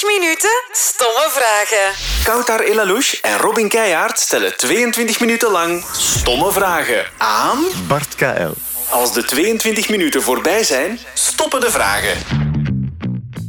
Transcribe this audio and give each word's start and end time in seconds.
22 0.00 0.18
minuten 0.20 0.50
stomme 0.72 1.28
vragen. 1.30 1.94
Koutar 2.24 2.60
Elalouche 2.60 3.18
en 3.22 3.36
Robin 3.38 3.68
Keijaard 3.68 4.18
stellen 4.18 4.56
22 4.56 5.20
minuten 5.20 5.50
lang 5.50 5.84
stomme 5.92 6.52
vragen 6.52 7.04
aan... 7.18 7.58
Bart 7.88 8.14
KL. 8.14 8.50
Als 8.88 9.12
de 9.12 9.24
22 9.24 9.88
minuten 9.88 10.22
voorbij 10.22 10.64
zijn, 10.64 10.98
stoppen 11.14 11.60
de 11.60 11.70
vragen. 11.70 12.16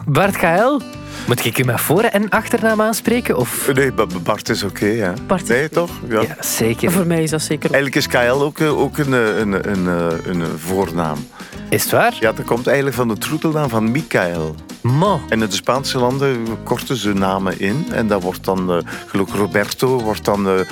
Bart 0.05 0.37
KL, 0.37 0.79
moet 1.27 1.45
ik 1.45 1.57
u 1.57 1.63
met 1.63 1.81
voor- 1.81 2.03
en 2.03 2.29
achternaam 2.29 2.81
aanspreken? 2.81 3.37
Of? 3.37 3.67
Nee, 3.73 3.91
ba- 3.91 4.05
Bart 4.23 4.49
is 4.49 4.63
oké? 4.63 5.13
Bart 5.27 5.41
is 5.41 5.47
nee, 5.49 5.69
toch? 5.69 5.91
Ja. 6.09 6.21
Ja, 6.21 6.35
zeker. 6.39 6.91
Voor 6.91 7.05
mij 7.07 7.23
is 7.23 7.29
dat 7.29 7.41
zeker. 7.41 7.71
Eigenlijk 7.73 7.95
is 7.95 8.07
KL 8.07 8.41
ook, 8.43 8.59
eh, 8.59 8.79
ook 8.79 8.97
een, 8.97 9.13
eh, 9.13 9.37
een, 9.37 9.69
een, 9.71 9.85
een, 9.85 10.39
een 10.39 10.59
voornaam. 10.59 11.27
Is 11.71 11.83
het 11.83 11.91
waar? 11.91 12.17
Ja, 12.19 12.31
dat 12.31 12.45
komt 12.45 12.67
eigenlijk 12.67 12.95
van 12.95 13.07
de 13.07 13.17
troetelnaam 13.17 13.69
van 13.69 13.91
Michael. 13.91 14.55
Man. 14.81 15.21
En 15.29 15.41
in 15.41 15.49
de 15.49 15.55
Spaanse 15.55 15.97
landen 15.97 16.63
korten 16.63 16.95
ze 16.95 17.13
namen 17.13 17.59
in. 17.59 17.85
En 17.91 18.07
dat 18.07 18.21
wordt 18.21 18.43
dan, 18.45 18.71
eh 18.71 18.77
geloof 19.07 19.27
ik, 19.27 19.35
Roberto 19.35 20.01
wordt 20.01 20.25
dan 20.25 20.47
eh, 20.47 20.59
eh, 20.59 20.67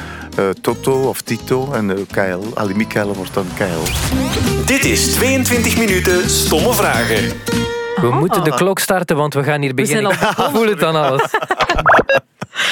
Toto 0.62 1.08
of 1.08 1.22
Tito. 1.22 1.72
En 1.72 2.08
KL, 2.12 2.40
Ali 2.54 2.76
Michael 2.76 3.14
wordt 3.14 3.34
dan 3.34 3.46
KL. 3.56 3.92
Dit 4.66 4.86
is 4.86 5.14
22 5.14 5.78
minuten 5.78 6.30
stomme 6.30 6.74
vragen. 6.74 7.32
We 7.96 8.10
moeten 8.12 8.44
de 8.44 8.54
klok 8.54 8.80
starten, 8.80 9.16
want 9.16 9.34
we 9.34 9.44
gaan 9.44 9.62
hier 9.62 9.76
We 9.76 9.86
zijn 9.86 10.04
beginnen. 10.04 10.36
al 10.36 10.46
Ik 10.46 10.52
voel 10.56 10.68
het 10.68 10.80
dan 10.80 10.96
alles. 10.96 11.22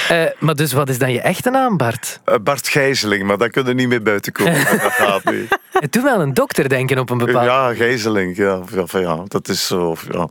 Eh, 0.10 0.24
maar 0.40 0.56
dus 0.56 0.74
wat 0.74 0.90
is 0.90 0.98
dan 0.98 1.12
je 1.12 1.22
echte 1.22 1.50
naam, 1.50 1.78
Bart? 1.78 2.20
Eh, 2.26 2.36
Bart 2.44 2.68
Gijzeling, 2.68 3.24
maar 3.24 3.38
daar 3.38 3.50
kunnen 3.50 3.76
we 3.76 3.80
niet 3.80 3.90
meer 3.90 4.02
buiten 4.02 4.32
komen. 4.32 4.54
dat 4.82 4.92
gaat 4.92 5.24
niet. 5.32 5.60
Het 5.72 5.94
doet 5.94 6.04
wel 6.04 6.22
een 6.22 6.34
dokter 6.34 6.70
denken 6.70 7.00
op 7.00 7.10
een 7.10 7.18
bepaald... 7.18 7.46
Ja, 7.46 7.74
Gijzeling, 7.74 8.38
ja, 8.38 8.62
ja, 8.74 8.86
van 8.86 9.02
ja, 9.02 9.24
dat 9.28 9.48
is 9.48 9.68
zo. 9.68 9.96
Ja. 10.12 10.28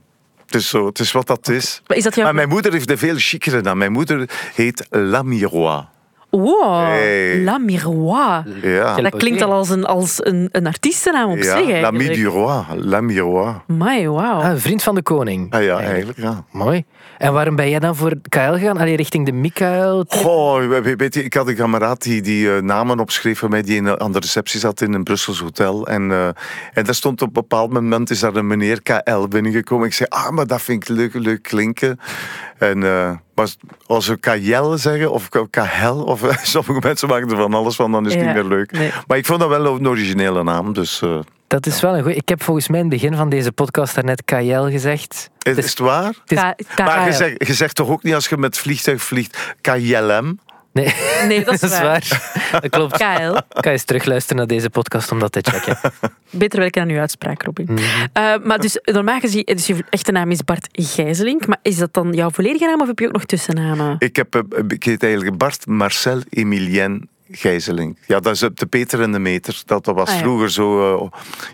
Het 0.46 0.54
is, 0.54 0.68
zo, 0.68 0.86
het 0.86 0.98
is 0.98 1.12
wat 1.12 1.26
dat 1.26 1.48
is. 1.48 1.82
Maar 1.86 1.96
is 1.96 2.02
dat 2.04 2.14
jouw... 2.14 2.24
Maar 2.24 2.34
mijn 2.34 2.48
moeder 2.48 2.72
heeft 2.72 2.90
een 2.90 2.98
veel 2.98 3.14
chicere 3.16 3.60
naam. 3.60 3.78
Mijn 3.78 3.92
moeder 3.92 4.30
heet 4.54 4.86
La 4.90 5.22
Miroir. 5.22 5.88
Wow, 6.30 6.86
Hey. 6.86 7.42
La 7.42 7.58
Miroir. 7.58 8.44
Ja, 8.62 8.96
Dat 8.96 9.16
klinkt 9.16 9.42
al 9.42 9.52
als 9.52 9.68
een, 9.68 9.84
als 9.84 10.24
een, 10.24 10.48
een 10.52 10.66
artiestennaam 10.66 11.30
op 11.30 11.36
ja 11.36 11.42
zich 11.42 11.70
eigenlijk. 11.70 11.82
La 12.84 13.00
Miroir. 13.00 13.62
Amai, 13.68 14.08
wauw. 14.08 14.40
Ah, 14.40 14.50
een 14.50 14.60
vriend 14.60 14.82
van 14.82 14.94
de 14.94 15.02
koning. 15.02 15.52
Ah 15.52 15.62
ja, 15.62 15.78
eigenlijk, 15.78 16.18
ja. 16.18 16.44
Mooi. 16.50 16.84
En 17.18 17.32
waarom 17.32 17.56
ben 17.56 17.70
jij 17.70 17.78
dan 17.78 17.96
voor 17.96 18.12
KL 18.28 18.38
gegaan? 18.52 18.78
Allee, 18.78 18.96
richting 18.96 19.26
de 19.26 19.32
Mikael? 19.32 20.04
We- 20.58 20.94
weet 20.96 21.14
je, 21.14 21.24
ik 21.24 21.34
had 21.34 21.48
een 21.48 21.54
kameraad 21.54 22.02
die, 22.02 22.22
die 22.22 22.54
eh, 22.56 22.62
namen 22.62 22.98
opschreef 23.00 23.38
voor 23.38 23.48
mij, 23.48 23.62
die 23.62 23.76
in, 23.76 24.00
aan 24.00 24.12
de 24.12 24.18
receptie 24.18 24.60
zat 24.60 24.80
in 24.80 24.92
een 24.92 25.04
Brussels 25.04 25.40
hotel. 25.40 25.86
En, 25.86 26.10
eh, 26.10 26.26
en 26.72 26.84
daar 26.84 26.94
stond 26.94 27.22
op 27.22 27.26
een 27.28 27.32
bepaald 27.32 27.72
moment, 27.72 28.10
is 28.10 28.20
daar 28.20 28.34
een 28.34 28.46
meneer 28.46 28.82
KL 28.82 29.26
binnengekomen. 29.28 29.86
Ik 29.86 29.92
zei, 29.94 30.08
ah, 30.08 30.30
maar 30.30 30.46
dat 30.46 30.62
vind 30.62 30.82
ik 30.82 30.96
leuk, 30.96 31.14
leuk 31.14 31.42
klinken. 31.42 31.98
En 32.58 32.82
eh, 32.82 33.10
maar 33.36 33.48
als 33.86 34.06
we 34.06 34.16
KL 34.16 34.74
zeggen, 34.76 35.10
of 35.12 35.28
KL, 35.50 35.88
of 35.88 36.20
sommige 36.42 36.78
mensen 36.86 37.08
maken 37.08 37.30
er 37.30 37.36
van 37.36 37.54
alles 37.54 37.76
van, 37.76 37.92
dan 37.92 38.06
is 38.06 38.12
het 38.14 38.20
Ja, 38.22 38.26
niet 38.26 38.34
meer 38.36 38.44
leuk. 38.44 38.72
nee. 38.72 38.90
Maar 39.06 39.16
ik 39.18 39.26
vond 39.26 39.40
dat 39.40 39.48
wel 39.48 39.66
een 39.76 39.88
originele 39.88 40.42
naam, 40.42 40.72
dus... 40.72 41.02
eh, 41.02 41.18
Dat 41.46 41.66
is 41.66 41.80
wel 41.80 41.96
een 41.96 42.02
goed. 42.02 42.16
Ik 42.16 42.28
heb 42.28 42.42
volgens 42.42 42.68
mij 42.68 42.80
in 42.80 42.84
het 42.90 42.94
begin 43.00 43.16
van 43.16 43.28
deze 43.28 43.52
podcast 43.52 43.94
daarnet 43.94 44.24
KL 44.24 44.62
gezegd. 44.70 45.12
is, 45.12 45.54
Dus 45.54 45.64
is 45.64 45.70
het 45.70 45.78
waar? 45.78 46.04
het 46.26 46.32
is- 46.32 46.66
Maar 46.84 47.06
je 47.06 47.12
zegt, 47.12 47.46
je 47.46 47.54
zegt 47.54 47.74
toch 47.74 47.88
ook 47.88 48.02
niet 48.02 48.14
als 48.14 48.26
je 48.28 48.36
met 48.36 48.58
vliegtuig 48.58 49.02
vliegt 49.02 49.54
KLM? 49.60 50.38
Nee, 50.76 50.94
Nee, 51.28 51.44
dat 51.44 51.54
is, 51.54 51.60
dat 51.70 51.70
is 51.70 51.78
waar. 51.80 52.32
Dat 52.52 52.68
klopt. 52.70 52.96
KL. 52.96 53.02
Kan 53.32 53.42
je 53.62 53.70
eens 53.70 53.84
terugluisteren 53.84 54.36
naar 54.36 54.46
deze 54.46 54.70
podcast 54.70 55.12
om 55.12 55.18
dat 55.18 55.32
te 55.32 55.40
checken. 55.42 55.78
Beter 56.30 56.58
werken 56.58 56.82
aan 56.82 56.88
uw 56.88 56.98
uitspraak, 56.98 57.42
Robin. 57.42 57.66
Mhm. 57.70 57.78
Eh, 58.12 58.34
maar 58.44 58.58
dus, 58.58 58.78
normaal 58.84 59.20
gezien, 59.20 59.42
dus 59.44 59.66
je 59.66 59.84
echte 59.90 60.12
naam 60.12 60.30
is 60.30 60.42
Bart 60.44 60.68
Gijzelink. 60.72 61.46
Maar 61.46 61.58
is 61.62 61.76
dat 61.76 61.92
dan 61.94 62.12
jouw 62.12 62.30
volledige 62.30 62.64
naam 62.66 62.80
of 62.80 62.86
heb 62.86 62.98
je 62.98 63.06
ook 63.06 63.12
nog 63.12 63.24
tussennamen? 63.24 63.96
Ik, 63.98 64.16
heb, 64.16 64.34
eh, 64.34 64.40
ik 64.68 64.82
heet 64.84 65.02
eigenlijk 65.02 65.36
Bart 65.36 65.66
Marcel 65.66 66.20
Emilien 66.30 67.08
Gijzeling. 67.30 67.98
Ja, 68.06 68.20
dat 68.20 68.34
is 68.34 68.42
op 68.42 68.58
de 68.58 68.66
Peter 68.66 69.02
en 69.02 69.12
de 69.12 69.18
Meter. 69.18 69.62
Dat 69.64 69.86
was 69.86 70.08
Ah, 70.08 70.14
ja. 70.14 70.20
vroeger 70.20 70.50
zo... 70.50 70.94
eh, 70.96 71.10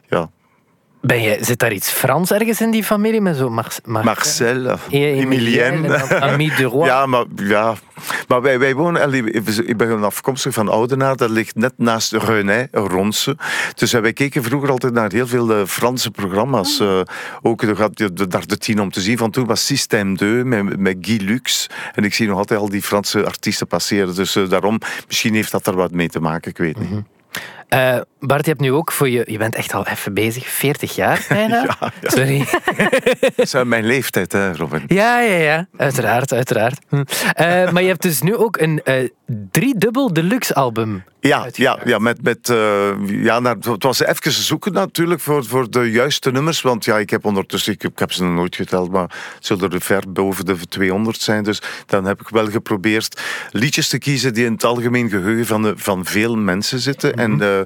ja, 0.08 0.30
Ben 1.02 1.20
je, 1.22 1.38
zit 1.40 1.58
daar 1.58 1.72
iets 1.72 1.90
Frans 1.90 2.30
ergens 2.32 2.60
in 2.60 2.70
die 2.70 2.84
familie? 2.84 3.20
Met 3.20 3.36
zo 3.36 3.50
Mar 3.50 3.76
Mar 3.84 4.04
Marcel, 4.04 4.66
eh, 4.66 4.78
Ja, 4.88 4.98
Emilien 4.98 5.62
en 5.62 5.72
Emilien. 5.74 5.98
dan 6.08 6.20
Ami 6.20 6.48
de 6.56 6.62
Roy. 6.62 6.86
Ja, 6.86 7.06
maar, 7.06 7.24
ja. 7.36 7.74
maar 8.28 8.42
wij, 8.42 8.58
wij 8.58 8.74
wonen... 8.74 9.12
Ik 9.68 9.76
ben 9.76 10.04
afkomstig 10.04 10.54
van 10.54 10.68
Oudenaar. 10.68 11.16
Dat 11.16 11.30
ligt 11.30 11.54
net 11.54 11.72
naast 11.76 12.12
Renay, 12.12 12.68
Ronse. 12.70 13.36
Dus 13.74 13.92
wij 13.92 14.12
keken 14.12 14.42
vroeger 14.42 14.70
altijd 14.70 14.92
naar 14.92 15.12
heel 15.12 15.26
veel 15.26 15.52
eh, 15.52 15.66
Franse 15.66 16.10
programma's. 16.10 16.80
Eh, 16.80 17.00
ook 17.42 17.76
daar 18.30 18.46
de 18.46 18.58
tien 18.58 18.80
om 18.80 18.90
te 18.90 19.00
zien. 19.00 19.19
Van 19.19 19.30
toen 19.30 19.46
was 19.46 19.66
Système 19.66 20.16
2 20.16 20.44
met, 20.44 20.78
met 20.78 20.96
Guy 21.00 21.20
Lux. 21.22 21.66
En 21.94 22.04
ik 22.04 22.14
zie 22.14 22.28
nog 22.28 22.38
altijd 22.38 22.60
al 22.60 22.69
die 22.69 22.82
Franse 22.82 23.24
artiesten 23.24 23.66
passeren. 23.66 24.14
Dus 24.14 24.36
eh, 24.36 24.48
daarom, 24.48 24.78
misschien 25.06 25.34
heeft 25.34 25.52
dat 25.52 25.66
er 25.66 25.76
wat 25.76 25.90
mee 25.90 26.08
te 26.08 26.20
maken. 26.20 26.50
Ik 26.50 26.58
weet 26.58 26.78
niet. 26.78 27.02
Eh, 27.72 28.00
Bart, 28.20 28.44
je 28.44 28.50
hebt 28.50 28.62
nu 28.62 28.72
ook 28.72 28.92
voor 28.92 29.08
je... 29.08 29.24
Je 29.26 29.38
bent 29.38 29.54
echt 29.54 29.74
al 29.74 29.86
even 29.86 30.14
bezig. 30.14 30.46
40 30.46 30.94
jaar 30.94 31.24
bijna. 31.28 31.62
Ja, 31.62 31.76
ja. 31.80 32.10
Sorry. 32.10 32.44
Dat 33.20 33.32
is 33.36 33.54
mijn 33.64 33.84
leeftijd, 33.86 34.32
hè, 34.32 34.52
Robin. 34.52 34.82
Ja, 34.86 35.20
ja, 35.20 35.36
ja. 35.36 35.66
Uiteraard, 35.76 36.32
uiteraard. 36.32 36.78
Hm. 36.88 37.02
Eh, 37.32 37.70
maar 37.70 37.82
je 37.82 37.88
hebt 37.88 38.02
dus 38.02 38.22
nu 38.22 38.36
ook 38.36 38.56
een 38.60 38.80
eh 38.84 39.08
driedubbel 39.50 40.12
deluxe 40.12 40.54
album. 40.54 41.04
Ja, 41.20 41.46
ja, 41.52 41.78
ja, 41.84 41.98
met, 41.98 42.22
met, 42.22 42.52
ja 43.06 43.40
naar, 43.40 43.56
het 43.60 43.82
was 43.82 44.00
even 44.00 44.32
zoeken 44.32 44.72
natuurlijk 44.72 45.20
voor, 45.20 45.44
voor 45.44 45.70
de 45.70 45.90
juiste 45.90 46.30
nummers. 46.30 46.60
Want 46.62 46.84
ja, 46.84 46.98
ik 46.98 47.10
heb 47.10 47.24
ondertussen, 47.24 47.72
ik, 47.72 47.82
heb- 47.82 47.92
ik 47.92 47.98
heb 47.98 48.12
ze 48.12 48.24
nog 48.24 48.32
nooit 48.34 48.56
geteld, 48.56 48.90
maar 48.90 49.02
het 49.34 49.46
zullen 49.46 49.70
er 49.70 49.80
ver 49.80 50.02
boven 50.12 50.44
de 50.44 50.56
200 50.68 51.20
zijn. 51.20 51.42
Dus 51.44 51.62
dan 51.86 52.04
heb 52.04 52.20
ik 52.20 52.28
wel 52.28 52.50
geprobeerd 52.50 53.20
liedjes 53.50 53.88
te 53.88 53.98
kiezen 53.98 54.34
die 54.34 54.44
in 54.44 54.52
het 54.52 54.64
algemeen 54.64 55.08
geheugen 55.10 55.46
van, 55.46 55.62
de, 55.62 55.72
van 55.76 56.04
veel 56.04 56.36
mensen 56.36 56.78
zitten. 56.78 57.14
En, 57.14 57.40
eh, 57.40 57.60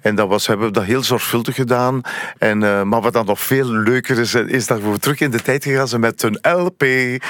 en 0.00 0.14
dat 0.14 0.28
was, 0.28 0.46
hebben 0.46 0.66
we 0.66 0.72
dat 0.72 0.84
heel 0.84 1.02
zorgvuldig 1.02 1.54
gedaan. 1.54 2.00
En, 2.38 2.62
eh, 2.62 2.82
maar 2.82 3.00
wat 3.00 3.12
dan 3.12 3.26
nog 3.26 3.40
veel 3.40 3.66
leuker 3.72 4.18
is, 4.18 4.34
is 4.34 4.66
dat 4.66 4.80
we 4.80 4.98
terug 4.98 5.20
in 5.20 5.30
de 5.30 5.42
tijd 5.42 5.64
gegaan 5.64 5.88
zijn 5.88 6.00
met 6.00 6.22
een 6.22 6.38
LP. 6.42 6.78
dat 6.78 6.88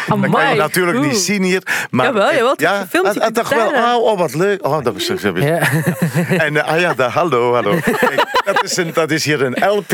kan 0.09 0.21
je 0.21 0.27
Amai, 0.27 0.57
natuurlijk 0.57 1.01
niet 1.01 1.17
zien 1.17 1.43
hier. 1.43 1.63
Maar, 1.91 2.07
Jawel, 2.07 2.53
is 2.53 2.63
ja, 2.63 2.81
gefilmd, 2.81 3.15
je 3.15 3.21
en- 3.21 3.27
en 3.27 3.33
kunt 3.33 3.35
dacht 3.35 3.55
wel, 3.55 3.73
daar, 3.73 3.97
oh, 3.97 4.05
oh, 4.05 4.19
wat 4.19 4.35
leuk. 4.35 4.67
Oh, 4.67 4.85
dat 4.85 4.93
was 4.93 5.05
zo. 5.05 5.17
Ja. 5.35 5.59
En 6.29 6.57
eh, 6.57 6.73
ah 6.73 6.81
ja, 6.81 6.95
dat, 6.95 7.11
hallo, 7.11 7.55
hallo. 7.55 7.75
Dat, 8.53 8.65
is 8.65 8.77
een, 8.77 8.91
dat 8.93 9.11
is 9.11 9.25
hier 9.25 9.43
een 9.43 9.69
LP. 9.69 9.93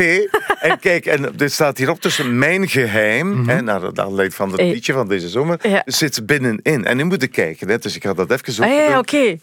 En 0.59 0.79
kijk, 0.79 1.05
en 1.05 1.31
dit 1.35 1.51
staat 1.51 1.77
hierop 1.77 2.01
tussen 2.01 2.37
mijn 2.37 2.67
geheim, 2.67 3.49
hè, 3.49 3.61
naar 3.61 3.79
de 3.93 4.01
aanleiding 4.01 4.33
van 4.33 4.51
het 4.51 4.59
Hey. 4.59 4.69
liedje 4.71 4.93
van 4.93 5.07
deze 5.07 5.29
zomer, 5.29 5.57
Ja. 5.61 5.81
zit 5.85 6.25
binnenin. 6.25 6.85
En 6.85 6.97
nu 6.97 7.03
moet 7.03 7.21
je 7.21 7.27
kijken, 7.27 7.69
hè, 7.69 7.77
dus 7.77 7.95
ik 7.95 8.03
ga 8.03 8.13
dat 8.13 8.31
even 8.31 8.53
zo 8.53 8.63
Ah, 8.63 8.69
ja, 8.69 8.97
oké. 8.99 9.35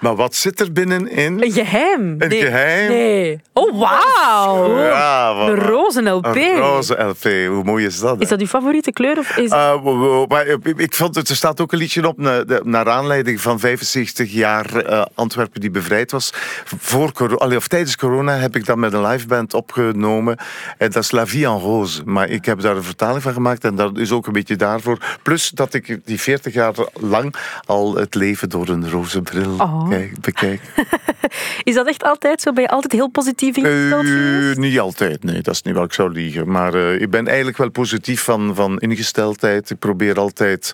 Maar 0.00 0.16
wat 0.16 0.34
zit 0.34 0.60
er 0.60 0.72
binnenin? 0.72 1.18
Een 1.42 1.52
geheim. 1.52 2.14
Een 2.18 2.28
nee. 2.28 2.40
geheim? 2.40 2.88
Nee. 2.88 3.40
Oh, 3.52 3.78
wauw. 3.78 4.78
Ja, 4.78 5.34
wat- 5.34 5.48
Een 5.48 5.54
roze 5.58 6.02
LP. 6.02 6.24
Een 6.36 6.56
roze 6.56 6.94
LP, 7.02 7.22
hoe 7.48 7.64
mooi 7.64 7.86
is 7.86 7.98
dat? 8.00 8.16
hè? 8.16 8.22
Is 8.22 8.28
dat 8.28 8.40
uw 8.40 8.46
favoriete 8.46 8.92
kleur? 8.92 9.18
Of 9.18 9.36
is... 9.36 9.50
Uh, 9.50 9.82
wo- 9.82 10.26
maar, 10.28 10.46
eh, 10.46 10.56
ik 10.76 10.94
vond 10.94 11.14
het, 11.14 11.28
er 11.28 11.36
staat 11.36 11.60
ook 11.60 11.72
een 11.72 11.78
liedje 11.78 12.08
op 12.08 12.18
naar 12.64 12.88
aanleiding 12.88 13.40
van 13.40 13.60
75 13.60 14.32
jaar 14.32 14.76
eh, 14.76 15.04
Antwerpen 15.14 15.60
die 15.60 15.70
bevrijd 15.70 16.10
was. 16.10 16.30
Voor 16.78 17.12
corona, 17.12 17.56
of 17.56 17.68
tijdens 17.68 17.89
corona 17.96 18.32
heb 18.36 18.56
ik 18.56 18.66
dat 18.66 18.76
met 18.76 18.92
een 18.92 19.06
liveband 19.06 19.54
opgenomen. 19.54 20.36
En 20.78 20.90
dat 20.90 21.02
is 21.02 21.10
La 21.10 21.26
Vie 21.26 21.44
en 21.46 21.58
Rose. 21.58 22.02
Maar 22.04 22.28
ik 22.28 22.44
heb 22.44 22.60
daar 22.60 22.76
een 22.76 22.82
vertaling 22.82 23.22
van 23.22 23.32
gemaakt 23.32 23.64
en 23.64 23.74
dat 23.74 23.98
is 23.98 24.12
ook 24.12 24.26
een 24.26 24.32
beetje 24.32 24.56
daarvoor. 24.56 24.98
Plus 25.22 25.48
dat 25.50 25.74
ik 25.74 26.00
die 26.04 26.20
40 26.20 26.54
jaar 26.54 26.74
lang 26.92 27.34
al 27.66 27.94
het 27.96 28.14
leven 28.14 28.48
door 28.48 28.68
een 28.68 28.90
roze 28.90 29.22
bril 29.22 29.48
Oh. 29.58 29.88
kijk, 29.88 30.20
bekijk. 30.20 30.60
Is 31.62 31.74
dat 31.74 31.86
echt 31.88 32.02
altijd 32.04 32.40
zo? 32.40 32.52
Ben 32.52 32.62
je 32.62 32.68
altijd 32.68 32.92
heel 32.92 33.08
positief 33.08 33.56
ingesteld 33.56 34.04
Eh, 34.04 34.10
geweest? 34.10 34.58
niet 34.58 34.78
altijd, 34.80 35.24
nee, 35.24 35.42
dat 35.42 35.54
is 35.54 35.62
niet 35.62 35.74
waar 35.74 35.84
ik 35.84 35.92
zou 35.92 36.12
liegen. 36.12 36.50
Maar 36.50 36.74
eh, 36.74 37.00
ik 37.00 37.10
ben 37.10 37.26
eigenlijk 37.26 37.56
wel 37.56 37.70
positief 37.70 38.22
van, 38.22 38.54
van 38.54 38.78
ingesteldheid. 38.78 39.70
Ik 39.70 39.78
probeer 39.78 40.18
altijd 40.18 40.72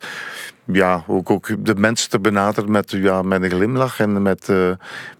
ja, 0.73 1.05
ook, 1.07 1.31
ook 1.31 1.49
de 1.65 1.75
mensen 1.75 2.11
te 2.11 2.19
benaderen 2.21 2.71
met, 2.71 2.91
ja, 2.91 3.23
met 3.23 3.43
een 3.43 3.51
glimlach 3.51 4.01
en 4.01 4.23
met, 4.23 4.49
eh, 4.49 4.71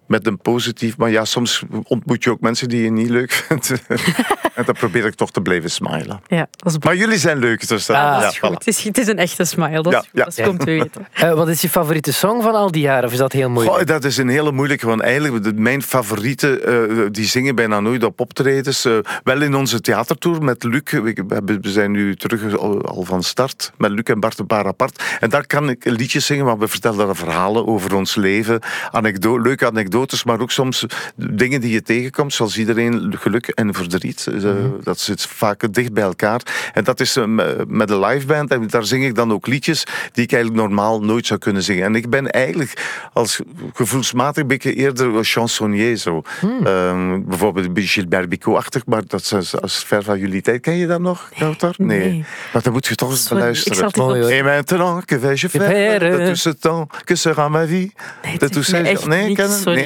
met 0.07 0.27
een 0.27 0.39
positief. 0.39 0.97
Maar 0.97 1.11
ja, 1.11 1.25
soms 1.25 1.63
ontmoet 1.83 2.25
je 2.25 2.31
ook 2.31 2.41
mensen 2.41 2.69
die 2.69 2.83
je 2.83 2.91
niet 2.91 3.09
leuk 3.09 3.33
vindt. 3.33 3.71
en 4.55 4.65
dan 4.65 4.75
probeer 4.75 5.05
ik 5.05 5.15
toch 5.15 5.31
te 5.31 5.41
blijven 5.41 5.71
smilen. 5.71 6.21
Ja, 6.27 6.47
dat 6.51 6.73
is, 6.73 6.79
Maar 6.79 6.97
jullie 6.97 7.19
zijn 7.19 7.39
leuk, 7.39 7.69
dus 7.69 7.87
dat, 7.87 7.97
Ah, 7.97 8.13
dat 8.13 8.23
ja, 8.23 8.29
is 8.29 8.39
goed. 8.39 8.51
voilà. 8.51 8.53
Het 8.53 8.67
is, 8.67 8.85
het 8.85 8.99
is 8.99 9.07
een 9.07 9.19
echte 9.19 9.45
smile. 9.45 9.83
Dat 9.83 9.93
Ja, 9.93 10.05
ja. 10.13 10.25
dat 10.25 10.35
te 10.61 10.65
weten. 10.65 11.07
Eh, 11.17 11.33
wat 11.33 11.49
is 11.49 11.61
je 11.61 11.69
favoriete 11.69 12.13
song 12.13 12.43
van 12.43 12.55
al 12.55 12.71
die 12.71 12.83
jaren? 12.83 13.05
Of 13.05 13.13
is 13.13 13.19
dat 13.19 13.33
heel 13.33 13.51
moeilijk? 13.51 13.77
Goh, 13.77 13.87
dat 13.87 14.05
is 14.05 14.17
een 14.17 14.29
hele 14.29 14.53
moeilijke, 14.53 14.87
want 14.87 15.01
eigenlijk 15.01 15.59
mijn 15.59 15.83
favorieten, 15.83 16.65
eh, 16.67 17.07
die 17.11 17.25
zingen 17.25 17.55
bijna 17.55 17.81
nooit 17.81 18.05
op 18.05 18.21
optredens. 18.21 18.85
Eh, 18.85 18.99
wel 19.25 19.43
in 19.43 19.55
onze 19.55 19.81
theatertour 19.81 20.43
met 20.43 20.65
Luc. 20.65 20.83
We, 20.91 21.59
zijn 21.61 21.91
nu 21.91 22.17
terug 22.17 22.59
al, 22.59 22.83
al 22.83 23.03
van 23.03 23.23
start 23.23 23.73
met 23.79 23.91
Luc 23.91 24.03
en 24.03 24.21
Bart 24.21 24.39
een 24.39 24.47
paar 24.47 24.67
apart. 24.67 25.03
En 25.21 25.31
daar 25.31 25.47
kan 25.47 25.69
ik 25.71 25.85
liedjes 25.85 26.27
zingen, 26.27 26.45
maar 26.45 26.59
we 26.59 26.69
vertellen 26.69 27.07
daar 27.07 27.17
verhalen 27.17 27.67
over 27.67 27.95
ons 27.95 28.15
leven. 28.15 28.61
Anekdo 28.91 29.39
leuke 29.39 29.67
anekdotes 29.67 29.96
anekdotes, 29.97 30.25
maar 30.25 30.41
ook 30.41 30.51
soms 30.51 30.85
dingen 31.17 31.61
die 31.61 31.73
je 31.73 31.83
tegenkomt, 31.83 32.33
zoals 32.33 32.59
iedereen 32.59 33.15
geluk 33.19 33.47
en 33.49 33.75
verdriet. 33.75 34.27
Eh, 34.27 34.55
Dat 34.83 34.99
zit 34.99 35.23
vaak 35.23 35.73
dicht 35.75 35.93
bij 35.93 36.03
elkaar. 36.03 36.41
En 36.75 36.85
dat 36.85 37.01
is 37.01 37.17
eh, 37.17 37.25
me- 37.25 37.65
met 37.69 37.91
een 37.91 38.01
liveband, 38.01 38.51
en 38.51 38.67
daar 38.67 38.85
zing 38.85 39.05
ik 39.05 39.15
dan 39.15 39.33
ook 39.33 39.47
liedjes 39.47 39.85
die 40.13 40.25
ik 40.25 40.33
eigenlijk 40.33 40.63
normaal 40.63 41.01
nooit 41.03 41.27
zou 41.27 41.39
kunnen 41.41 41.63
zingen. 41.63 41.85
En 41.85 41.95
ik 41.95 42.11
ben 42.11 42.31
eigenlijk 42.31 43.09
als 43.13 43.41
gevoelsmatig 43.75 44.43
een 44.43 44.49
beetje 44.49 44.75
eerder 44.75 45.25
chansonnier. 45.25 45.97
Zo. 45.97 46.23
Ehm, 46.65 47.23
bijvoorbeeld 47.25 47.67
een 47.67 47.73
beetje 47.73 47.89
Gilbert 48.01 48.29
Bicot-achtig, 48.29 48.87
maar 48.87 49.03
dat 49.07 49.33
is 49.39 49.61
als 49.61 49.85
ver 49.85 50.03
van 50.03 50.19
jullie 50.19 50.43
tijd. 50.43 50.61
Ken 50.61 50.77
je 50.77 50.87
dat 50.87 51.01
nog, 51.01 51.31
Kautar? 51.39 51.75
Nee. 51.77 52.25
Maar 52.53 52.63
dan 52.63 52.73
moet 52.73 52.87
je 52.87 52.95
toch 52.95 53.11
eens 53.11 53.23
Sorry, 53.23 53.39
beluisteren. 53.39 53.89
ik 53.89 53.95
zal 53.97 54.09
het 54.15 54.43
maintenant, 54.45 55.05
que 55.05 55.21
vais-je 55.21 55.49
faire 55.49 56.35
de 56.43 56.57
temps? 56.59 56.97
Que 57.05 57.15
sera 57.15 57.49
ma 57.49 57.67
vie? 57.67 57.93
Nee, 58.23 58.39
de 58.39 58.77
echt 58.83 59.07
Nee, 59.07 59.35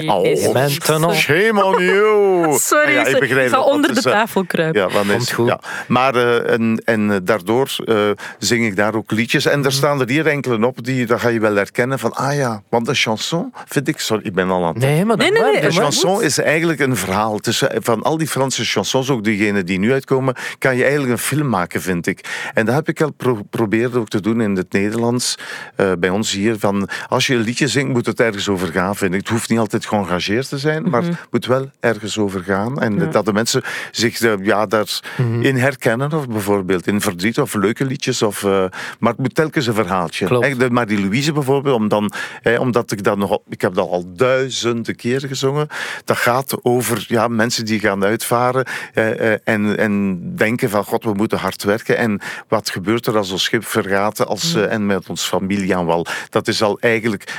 Nee. 0.06 0.46
Oh, 0.48 0.52
Maintenant. 0.52 1.14
Shame 1.14 1.64
on 1.64 1.82
you! 1.84 2.58
Sorry, 2.58 2.92
Ja, 2.92 3.06
ik, 3.06 3.18
begrijp 3.20 3.50
ga 3.50 3.60
onder 3.60 3.94
Dat 3.94 4.02
de 4.02 4.08
is, 4.08 4.14
eh, 4.14 4.20
tafel 4.20 4.44
kruipen. 4.44 4.80
Ja, 4.80 4.88
want 4.88 5.06
Komt 5.08 5.22
is, 5.22 5.30
goed. 5.32 5.48
ja. 5.48 5.60
Maar 5.88 6.14
eh, 6.14 6.52
en, 6.52 6.82
en 6.84 7.10
eh, 7.10 7.16
daardoor 7.22 7.76
eh, 7.84 8.10
zing 8.38 8.66
ik 8.66 8.76
daar 8.76 8.94
ook 8.94 9.10
liedjes. 9.10 9.46
En 9.46 9.64
er 9.64 9.72
staan 9.72 10.00
er 10.00 10.08
hier 10.08 10.26
enkele 10.26 10.66
op, 10.66 10.84
die 10.84 11.06
dat 11.06 11.20
ga 11.20 11.28
je 11.28 11.40
wel 11.40 11.54
herkennen 11.56 11.98
van, 11.98 12.12
ah 12.12 12.34
ja, 12.34 12.62
want 12.68 12.88
een 12.88 12.94
chanson 12.94 13.52
vind 13.68 13.88
ik, 13.88 13.98
sorry, 13.98 14.24
ik 14.26 14.34
ben 14.34 14.50
al 14.50 14.62
aan 14.64 14.68
het 14.74 14.82
Nee, 14.82 15.04
maar 15.04 15.16
Nee, 15.16 15.30
dat 15.32 15.42
nee, 15.42 15.52
nee, 15.52 15.56
een 15.56 15.62
dat 15.62 15.72
maar. 15.72 15.82
chanson 15.82 16.22
is 16.22 16.38
eigenlijk 16.38 16.80
een 16.80 16.96
verhaal. 16.96 17.38
Tussen, 17.38 17.70
van 17.82 18.02
al 18.02 18.16
die 18.18 18.26
Franse 18.28 18.64
chansons, 18.64 19.10
ook 19.10 19.24
diegenen 19.24 19.66
die 19.66 19.78
nu 19.78 19.92
uitkomen, 19.92 20.34
kan 20.58 20.76
je 20.76 20.82
eigenlijk 20.82 21.12
een 21.12 21.18
film 21.18 21.48
maken, 21.48 21.80
vind 21.82 22.06
ik. 22.06 22.48
En 22.54 22.66
dat 22.66 22.74
heb 22.74 22.88
ik 22.88 23.00
al 23.00 23.12
pro 23.12 23.38
probeerd 23.50 23.96
ook 23.96 24.08
te 24.08 24.20
doen 24.20 24.40
in 24.40 24.56
het 24.56 24.72
Nederlands, 24.72 25.34
eh, 25.76 25.92
bij 25.98 26.10
ons 26.10 26.32
hier. 26.32 26.58
Van, 26.58 26.88
als 27.08 27.26
je 27.26 27.34
een 27.34 27.40
liedje 27.40 27.68
zingt, 27.68 27.92
moet 27.92 28.06
het 28.06 28.20
ergens 28.20 28.48
over 28.48 28.68
gaan, 28.68 28.96
vind 28.96 29.12
ik. 29.14 29.18
Het 29.20 29.28
hoeft 29.28 29.48
niet 29.50 29.58
altijd 29.58 29.86
geëngageerd 29.90 30.48
te 30.48 30.58
zijn, 30.58 30.90
maar 30.90 31.02
het 31.02 31.18
moet 31.30 31.46
wel 31.46 31.70
ergens 31.80 32.18
over 32.18 32.42
gaan. 32.42 32.80
En 32.80 33.10
dat 33.10 33.24
de 33.24 33.32
mensen 33.32 33.62
zich 33.90 34.20
eh, 34.20 34.32
ja, 34.42 34.66
daarin 34.66 35.56
herkennen, 35.56 36.12
of 36.12 36.28
bijvoorbeeld 36.28 36.86
in 36.86 37.00
verdriet 37.00 37.38
of 37.38 37.54
leuke 37.54 37.84
liedjes. 37.84 38.22
Of, 38.22 38.44
eh, 38.44 38.64
maar 38.98 39.12
het 39.12 39.18
moet 39.18 39.34
telkens 39.34 39.66
een 39.66 39.74
verhaaltje. 39.74 40.26
Klopt. 40.26 40.46
Hè, 40.46 40.56
de 40.56 40.70
Marie 40.70 41.00
Louise 41.00 41.32
bijvoorbeeld, 41.32 41.76
om 41.76 41.88
dan, 41.88 42.12
hè, 42.42 42.58
omdat 42.58 42.92
ik 42.92 43.04
dat 43.04 43.16
nog, 43.16 43.38
ik 43.48 43.60
heb 43.60 43.74
dat 43.74 43.88
al 43.88 44.04
duizenden 44.14 44.96
keren 44.96 45.28
gezongen. 45.28 45.68
Dat 46.04 46.16
gaat 46.16 46.56
over 46.62 47.04
ja, 47.08 47.28
mensen 47.28 47.64
die 47.64 47.80
gaan 47.80 48.04
uitvaren 48.04 48.66
eh, 48.94 49.32
eh, 49.32 49.38
en, 49.44 49.78
en 49.78 50.20
denken 50.36 50.70
van 50.70 50.84
god, 50.84 51.04
we 51.04 51.12
moeten 51.12 51.38
hard 51.38 51.62
werken. 51.62 51.96
En 51.96 52.20
wat 52.48 52.70
gebeurt 52.70 53.06
er 53.06 53.16
als 53.16 53.30
ons 53.30 53.42
schip 53.42 53.64
vergaat 53.64 54.26
als, 54.26 54.54
eh, 54.54 54.72
en 54.72 54.86
met 54.86 55.08
ons 55.08 55.22
familie 55.22 55.76
aan 55.76 55.86
wal. 55.86 56.06
Dat 56.28 56.48
is 56.48 56.62
al 56.62 56.78
eigenlijk, 56.80 57.34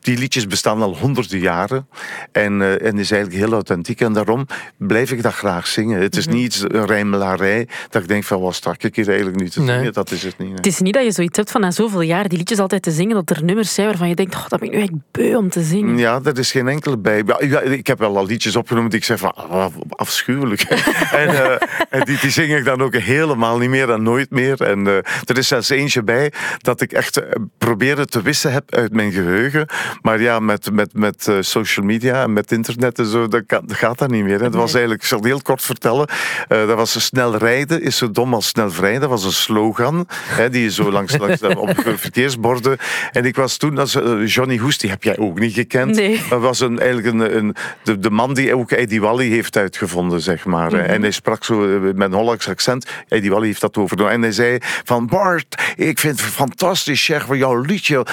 die 0.00 0.18
liedjes 0.18 0.46
bestaan 0.46 0.82
al 0.82 0.96
honderden 0.96 1.38
jaren 1.38 1.85
en, 2.32 2.62
eh, 2.62 2.86
en 2.86 2.98
is 2.98 3.10
eigenlijk 3.10 3.42
heel 3.42 3.52
authentiek. 3.52 4.00
En 4.00 4.12
daarom 4.12 4.46
blijf 4.76 5.12
ik 5.12 5.22
dat 5.22 5.34
graag 5.34 5.66
zingen. 5.66 6.00
Het 6.00 6.16
is 6.16 6.26
niet 6.26 6.44
iets, 6.44 6.60
een 6.68 6.86
rijmelarij 6.86 7.68
dat 7.90 8.02
ik 8.02 8.08
denk 8.08 8.24
van 8.24 8.40
wat 8.40 8.54
sta 8.54 8.74
ik 8.78 8.96
hier 8.96 9.08
eigenlijk 9.08 9.38
nu 9.38 9.48
te 9.48 9.60
Nee. 9.60 9.76
zingen. 9.76 9.92
Dat 9.92 10.10
is 10.10 10.22
het 10.22 10.38
niet. 10.38 10.48
nee. 10.48 10.56
Het 10.56 10.66
is 10.66 10.80
niet 10.80 10.94
dat 10.94 11.04
je 11.04 11.12
zoiets 11.12 11.36
hebt 11.36 11.50
van 11.50 11.60
na 11.60 11.70
zoveel 11.70 12.00
jaar 12.00 12.28
die 12.28 12.38
liedjes 12.38 12.58
altijd 12.58 12.82
te 12.82 12.90
zingen, 12.90 13.14
dat 13.14 13.36
er 13.36 13.44
nummers 13.44 13.74
zijn 13.74 13.86
waarvan 13.86 14.08
je 14.08 14.14
denkt, 14.14 14.34
oh, 14.34 14.48
dat 14.48 14.60
ben 14.60 14.68
ik 14.68 14.74
nu 14.74 14.80
echt 14.80 14.92
beu 15.10 15.34
om 15.36 15.48
te 15.50 15.62
zingen. 15.62 15.98
Ja, 15.98 16.20
er 16.24 16.38
is 16.38 16.50
geen 16.50 16.68
enkele 16.68 16.98
bij. 16.98 17.22
Ja, 17.40 17.60
ik 17.60 17.86
heb 17.86 17.98
wel 17.98 18.16
al 18.16 18.26
liedjes 18.26 18.56
opgenomen 18.56 18.90
die 18.90 18.98
ik 18.98 19.04
zeg 19.04 19.18
van 19.18 19.34
ah, 19.34 19.66
afschuwelijk. 19.88 20.62
en 21.22 21.28
eh, 21.28 21.68
en 21.90 22.04
die, 22.04 22.18
die 22.20 22.30
zing 22.30 22.54
ik 22.54 22.64
dan 22.64 22.82
ook 22.82 22.96
helemaal 22.96 23.58
niet 23.58 23.70
meer 23.70 23.90
en 23.90 24.02
nooit 24.02 24.30
meer. 24.30 24.62
En 24.62 24.86
eh, 24.86 24.96
er 25.24 25.38
is 25.38 25.48
zelfs 25.48 25.68
eentje 25.68 26.02
bij 26.02 26.32
dat 26.58 26.80
ik 26.80 26.92
echt 26.92 27.20
probeerde 27.58 28.06
te 28.06 28.22
wissen 28.22 28.52
heb 28.52 28.74
uit 28.74 28.92
mijn 28.92 29.12
geheugen. 29.12 29.68
Maar 30.02 30.20
ja, 30.20 30.38
met, 30.40 30.72
met, 30.72 30.94
met 30.94 31.28
eh, 31.28 31.36
social 31.76 31.94
media 31.94 32.22
en 32.22 32.32
met 32.32 32.52
internet 32.52 32.98
en 32.98 33.06
zo, 33.06 33.28
dat, 33.28 33.42
gaat 33.66 33.98
dat 33.98 34.10
niet 34.10 34.24
meer. 34.24 34.38
hè. 34.40 34.50
Dat 34.50 34.54
was 34.54 34.72
eigenlijk, 34.72 35.02
ik 35.02 35.08
zal 35.08 35.18
het 35.18 35.26
heel 35.26 35.42
kort 35.42 35.62
vertellen, 35.62 36.06
eh, 36.48 36.66
dat 36.66 36.76
was 36.76 37.04
snel 37.04 37.36
rijden 37.36 37.82
is 37.82 37.96
zo 37.96 38.10
dom 38.10 38.34
als 38.34 38.46
snel 38.46 38.70
vrij. 38.70 38.98
Dat 38.98 39.08
was 39.08 39.24
een 39.24 39.32
slogan, 39.32 40.06
hè, 40.10 40.50
die 40.50 40.62
je 40.62 40.70
zo 40.70 40.90
langs, 40.90 41.16
langs 41.22 41.40
de- 41.40 41.58
op 41.58 41.70
verkeersborden. 41.96 42.76
En 43.12 43.24
ik 43.24 43.36
was 43.36 43.56
toen, 43.56 43.78
als, 43.78 43.94
eh, 43.94 44.26
Johnny 44.26 44.56
Hoest, 44.58 44.80
die 44.80 44.90
heb 44.90 45.02
jij 45.02 45.18
ook 45.18 45.38
niet 45.38 45.54
gekend. 45.54 45.94
Nee. 45.94 46.22
Dat 46.30 46.40
was 46.40 46.60
een, 46.60 46.78
eigenlijk 46.78 47.14
een, 47.14 47.36
een, 47.36 47.54
de, 47.82 47.98
de 47.98 48.10
man 48.10 48.34
die 48.34 48.54
ook 48.54 48.70
Eddie 48.70 49.00
Wally 49.00 49.28
heeft 49.28 49.56
uitgevonden, 49.56 50.20
zeg 50.20 50.44
maar. 50.44 50.70
Mhm. 50.70 50.80
En 50.80 51.02
hij 51.02 51.10
sprak 51.10 51.44
zo 51.44 51.64
eh, 51.64 51.80
met 51.80 52.00
een 52.08 52.12
Hollands 52.12 52.48
accent. 52.48 52.86
Eddie 53.08 53.30
Wally 53.30 53.46
heeft 53.46 53.60
dat 53.60 53.76
overgenomen. 53.76 54.12
En 54.14 54.22
hij 54.22 54.32
zei 54.32 54.58
van 54.84 55.06
Bart, 55.06 55.62
ik 55.76 55.98
vind 55.98 56.20
het 56.20 56.30
fantastisch 56.30 57.04
zeg 57.04 57.26
van 57.26 57.38
jouw 57.38 57.60
liedje. 57.60 58.06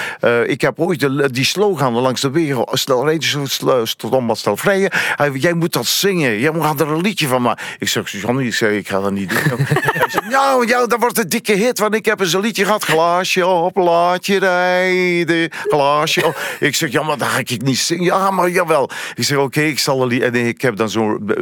Ik 0.45 0.61
heb 0.61 0.79
ooit 0.79 0.99
de, 0.99 1.29
die 1.31 1.45
slogan 1.45 1.93
langs 1.93 2.21
de 2.21 2.31
wegen, 2.31 2.65
snel 2.71 3.05
rijden, 3.05 3.47
snel 3.53 4.57
vrijen. 4.57 4.89
Hij 5.15 5.31
jij 5.31 5.53
moet 5.53 5.73
dat 5.73 5.85
zingen. 5.85 6.39
Jij 6.39 6.51
moet 6.51 6.79
er 6.79 6.87
een 6.87 7.01
liedje 7.01 7.27
van 7.27 7.41
maken. 7.41 7.65
Ik 7.79 7.87
zeg, 7.87 8.11
Johnny, 8.11 8.47
ik, 8.47 8.59
ik 8.59 8.87
ga 8.87 9.01
dat 9.01 9.11
niet 9.11 9.29
doen. 9.29 9.67
nou, 10.29 10.67
ja, 10.67 10.85
dat 10.85 10.99
wordt 10.99 11.17
een 11.17 11.29
dikke 11.29 11.53
hit, 11.53 11.79
want 11.79 11.95
ik 11.95 12.05
heb 12.05 12.19
eens 12.19 12.33
een 12.33 12.41
liedje 12.41 12.65
gehad. 12.65 12.83
Glaasje 12.83 13.47
op, 13.47 13.75
laat 13.75 14.25
je 14.25 14.39
rijden. 14.39 15.49
Glaasje. 15.51 16.33
Ik 16.59 16.75
zeg, 16.75 16.91
ja, 16.91 17.03
maar 17.03 17.17
dat 17.17 17.27
ga 17.27 17.37
ik 17.37 17.61
niet 17.61 17.77
zingen. 17.77 18.03
Ja, 18.03 18.31
maar 18.31 18.49
jawel. 18.49 18.89
Ik 19.15 19.23
zeg, 19.23 19.37
oké, 19.37 19.61
ik 19.61 19.79
zal 19.79 20.01
een 20.01 20.07
lied... 20.07 20.21
En 20.21 20.35
ik 20.35 20.61
heb 20.61 20.75
dan 20.75 20.89
zo'n 20.89 21.33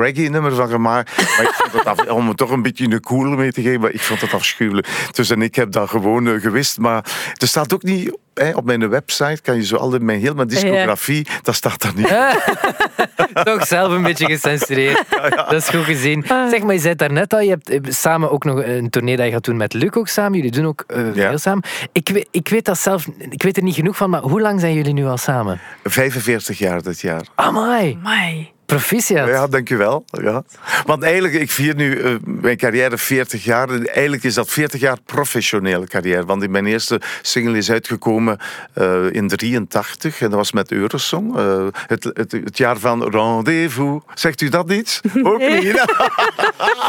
reggae-nummer 0.00 0.54
van 0.54 0.68
gemaakt. 0.68 1.16
Maar 1.16 1.46
ik 1.46 1.54
vond 1.54 1.98
het 1.98 2.08
om 2.10 2.28
er 2.28 2.34
toch 2.34 2.50
een 2.50 2.62
beetje 2.62 2.84
een 2.90 3.00
cool 3.00 3.28
mee 3.28 3.52
te 3.52 3.62
geven, 3.62 3.80
maar 3.80 3.92
ik 3.92 4.00
vond 4.00 4.20
het 4.20 4.34
afschuwelijk. 4.34 4.88
Dus 5.12 5.30
en 5.30 5.42
ik 5.42 5.54
heb 5.54 5.72
dat 5.72 5.88
gewoon 5.88 6.28
eh, 6.28 6.40
gewist. 6.40 6.78
Maar 6.78 7.04
er 7.34 7.48
staat 7.48 7.74
ook 7.74 7.82
niet... 7.82 8.16
hè, 8.38 8.50
op 8.56 8.64
mijn 8.64 8.88
website 8.88 9.38
kan 9.42 9.56
je 9.56 9.64
zo 9.64 9.76
altijd 9.76 10.02
mijn 10.02 10.20
heel 10.20 10.34
mijn 10.34 10.48
discografie, 10.48 11.26
dat 11.42 11.54
staat 11.54 11.82
daar 11.82 11.92
niet. 11.94 12.08
Toch 13.44 13.66
zelf 13.66 13.92
een 13.92 14.02
beetje 14.02 14.26
gecensureerd. 14.26 15.04
Dat 15.34 15.52
is 15.52 15.68
goed 15.68 15.84
gezien. 15.84 16.24
Ah. 16.28 16.48
Zeg 16.48 16.62
maar, 16.62 16.72
je 16.74 16.78
zei 16.78 16.90
het 16.90 16.98
daarnet 16.98 17.32
al, 17.32 17.40
je 17.40 17.50
hebt 17.50 17.70
eh, 17.70 17.80
samen 17.88 18.30
ook 18.30 18.44
nog 18.44 18.62
een 18.64 18.90
tournee 18.90 19.16
dat 19.16 19.26
je 19.26 19.32
gaat 19.32 19.44
doen 19.44 19.56
met 19.56 19.72
Luc 19.72 19.90
ook 19.92 20.08
samen. 20.08 20.36
Jullie 20.36 20.50
doen 20.50 20.66
ook 20.66 20.84
Ja. 21.14 21.28
veel 21.28 21.38
samen. 21.38 21.62
Ik 21.92 22.08
weet, 22.08 22.28
ik 22.30 22.48
weet 22.48 22.64
dat 22.64 22.78
zelf, 22.78 23.06
ik 23.28 23.42
weet 23.42 23.56
er 23.56 23.62
niet 23.62 23.74
genoeg 23.74 23.96
van, 23.96 24.10
maar 24.10 24.20
hoe 24.20 24.40
lang 24.40 24.60
zijn 24.60 24.74
jullie 24.74 24.92
nu 24.92 25.06
al 25.06 25.16
samen? 25.16 25.60
45 25.84 26.58
jaar 26.58 26.82
dit 26.82 27.00
jaar. 27.00 27.22
Amai, 27.34 27.98
Amai. 28.00 28.52
Proficiat. 28.68 29.28
Ja, 29.28 29.46
dankjewel. 29.46 30.04
Ja. 30.10 30.42
Want 30.84 31.02
eigenlijk, 31.02 31.34
ik 31.34 31.50
vier 31.50 31.74
nu 31.74 32.00
eh, 32.00 32.14
mijn 32.24 32.56
carrière 32.56 32.98
40 32.98 33.44
jaar. 33.44 33.68
En 33.68 33.86
Eigenlijk 33.86 34.24
is 34.24 34.34
dat 34.34 34.50
40 34.50 34.80
jaar 34.80 34.96
professionele 35.04 35.86
carrière. 35.86 36.24
Want 36.24 36.42
in 36.42 36.50
mijn 36.50 36.66
eerste 36.66 37.00
single 37.22 37.56
is 37.56 37.70
uitgekomen 37.70 38.38
eh, 38.72 39.12
in 39.12 39.28
83. 39.28 40.20
En 40.20 40.28
dat 40.28 40.38
was 40.38 40.52
met 40.52 40.72
Eurosong. 40.72 41.36
Eh, 41.36 41.66
het, 41.86 42.04
het, 42.04 42.32
het 42.32 42.58
jaar 42.58 42.78
van 42.78 43.10
Rendezvous. 43.10 44.02
Zegt 44.14 44.40
u 44.40 44.48
dat 44.48 44.66
niet? 44.66 45.00
Ook 45.22 45.38
niet. 45.38 45.64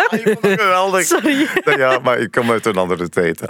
ik 0.10 0.22
vond 0.24 0.42
het 0.42 0.62
geweldig. 0.62 1.04
Sorry. 1.04 1.48
Ja, 1.64 2.00
maar 2.04 2.20
ik 2.20 2.32
kom 2.32 2.52
uit 2.52 2.66
een 2.66 2.78
andere 2.78 3.10
tijd. 3.10 3.42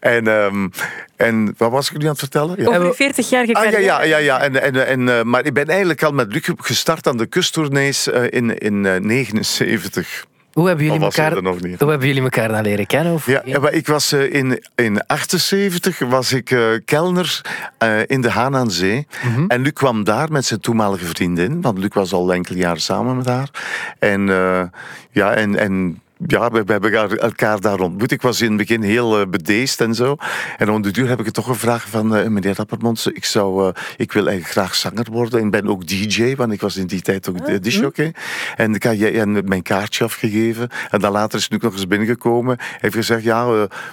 En, 0.00 0.28
ehm, 0.28 0.68
en 1.16 1.54
wat 1.56 1.70
was 1.70 1.90
ik 1.90 1.98
nu 1.98 2.04
aan 2.04 2.10
het 2.10 2.18
vertellen? 2.18 2.62
Ja. 2.62 2.66
Over 2.66 3.04
je 3.04 3.12
40-jarige 3.12 3.54
Ah, 3.54 3.70
ja, 3.70 3.78
ja, 3.78 4.02
ja, 4.02 4.16
ja. 4.16 4.40
En, 4.40 4.62
en, 4.62 4.86
en, 4.86 5.08
eh, 5.08 5.22
maar 5.22 5.44
ik 5.46 5.52
ben 5.52 5.66
eigenlijk 5.66 6.02
al 6.02 6.12
met 6.12 6.32
Luc 6.32 6.50
gestart 6.56 7.06
aan 7.06 7.16
de 7.16 7.26
kusttournees 7.26 8.10
eh, 8.10 8.22
in, 8.30 8.58
in 8.58 8.86
eh, 8.86 9.00
79. 9.00 10.26
Hoe 10.54 10.66
hebben 10.66 10.84
jullie 10.84 11.00
elkaar, 11.00 11.42
nog 11.42 11.60
niet? 11.60 11.80
hoe 11.80 11.90
hebben 11.90 12.08
jullie 12.08 12.22
elkaar 12.22 12.48
dan 12.48 12.62
leren 12.62 12.86
kennen? 12.86 13.12
Of 13.12 13.26
Ja, 13.26 13.42
ja, 13.44 13.58
maar 13.58 13.72
ik 13.72 13.86
was 13.86 14.12
eh, 14.12 14.32
in, 14.32 14.64
in 14.74 15.06
78 15.06 15.98
was 15.98 16.32
ik 16.32 16.50
eh, 16.50 16.66
kelner 16.84 17.40
eh, 17.78 17.98
in 18.06 18.20
de 18.20 18.30
Haan 18.30 18.56
aan 18.56 18.70
Zee. 18.70 19.06
En 19.48 19.62
Luc 19.62 19.72
kwam 19.72 20.04
daar 20.04 20.32
met 20.32 20.44
zijn 20.44 20.60
toenmalige 20.60 21.04
vriendin, 21.04 21.60
want 21.60 21.78
Luc 21.78 21.92
was 21.92 22.12
al 22.12 22.32
enkele 22.32 22.58
jaren 22.58 22.80
samen 22.80 23.16
met 23.16 23.26
haar. 23.26 23.50
En 23.98 24.28
eh, 24.28 24.62
ja, 25.10 25.34
en. 25.34 25.58
en 25.58 26.02
ja, 26.26 26.50
we, 26.50 26.64
we 26.64 26.72
hebben 26.72 27.18
elkaar- 27.18 27.60
daar 27.60 27.80
ontmoet. 27.80 28.10
Ik 28.10 28.22
was 28.22 28.40
in 28.40 28.48
het 28.48 28.56
begin 28.56 28.82
heel 28.82 29.20
eh, 29.20 29.26
bedeesd 29.26 29.80
en 29.80 29.94
zo. 29.94 30.16
En 30.58 30.70
om 30.70 30.82
de 30.82 30.90
duur 30.90 31.08
heb 31.08 31.18
ik 31.18 31.24
het 31.24 31.34
toch 31.34 31.46
gevraagd 31.46 31.88
van... 31.88 32.16
eh, 32.16 32.26
meneer 32.28 32.54
Rappermons, 32.56 33.06
ik, 33.06 33.24
zou, 33.24 33.68
eh, 33.68 33.82
ik 33.96 34.12
wil 34.12 34.26
eigenlijk 34.26 34.58
graag 34.58 34.74
zanger 34.74 35.06
worden. 35.10 35.40
En 35.40 35.50
ben 35.50 35.68
ook 35.68 35.86
DJ, 35.86 36.34
want 36.36 36.52
ik 36.52 36.60
was 36.60 36.76
in 36.76 36.86
die 36.86 37.00
tijd 37.02 37.28
ook 37.28 37.46
de 37.46 37.60
disjockey. 37.60 38.14
En 38.56 38.74
ik 38.74 38.82
had 38.82 38.98
jij- 38.98 39.20
en 39.20 39.32
mijn 39.48 39.62
kaartje 39.62 40.04
afgegeven. 40.04 40.68
En 40.90 41.00
dan 41.00 41.12
later 41.12 41.38
is 41.38 41.48
Luc 41.50 41.60
nog 41.60 41.72
eens 41.72 41.86
binnengekomen. 41.86 42.56
Hij 42.58 42.78
heeft 42.80 42.94
gezegd, 42.94 43.22
ja, 43.22 43.46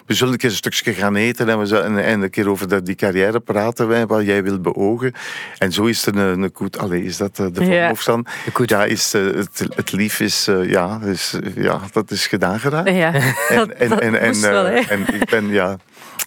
we 0.06 0.14
zullen 0.14 0.34
een 0.34 0.40
keer 0.40 0.50
een 0.50 0.56
stukje 0.56 0.94
gaan 0.94 1.16
eten. 1.16 1.50
En, 1.50 1.60
we 1.60 1.66
zullen, 1.66 1.86
en, 1.86 2.04
en 2.06 2.22
een 2.22 2.30
keer 2.30 2.50
over 2.50 2.68
de, 2.68 2.84
die 2.84 2.96
carrière 2.96 3.40
praten, 3.40 3.88
wij, 3.88 4.06
wat 4.06 4.26
jij 4.26 4.44
wil 4.44 4.60
beogen. 4.60 5.14
En 5.58 5.72
zo 5.72 5.84
is 5.86 6.06
er 6.06 6.16
een, 6.18 6.42
een 6.42 6.52
koet... 6.52 6.78
Allee, 6.78 7.04
is 7.04 7.18
dat 7.18 7.36
de 7.36 7.52
Ja. 7.54 7.60
verlof 7.80 8.04
dan? 8.04 8.26
De 8.46 8.52
koet. 8.52 8.70
Ja, 8.70 8.86
is, 8.86 9.14
het, 9.14 9.68
het 9.76 9.92
lief 9.92 10.20
is... 10.20 10.50
ja, 10.68 11.00
is, 11.06 11.36
ja, 11.56 11.80
dat 11.92 12.11
is 12.12 12.28
gedaan 12.28 12.60
geraakt. 12.60 12.90
Ja, 12.90 13.14
En, 13.50 13.78
en, 13.80 14.00
en, 14.00 14.20
en, 14.20 14.42
wel, 14.42 14.68
eh, 14.68 14.92
en 14.92 15.14
ik 15.14 15.30
ben, 15.30 15.48
ja, 15.50 15.78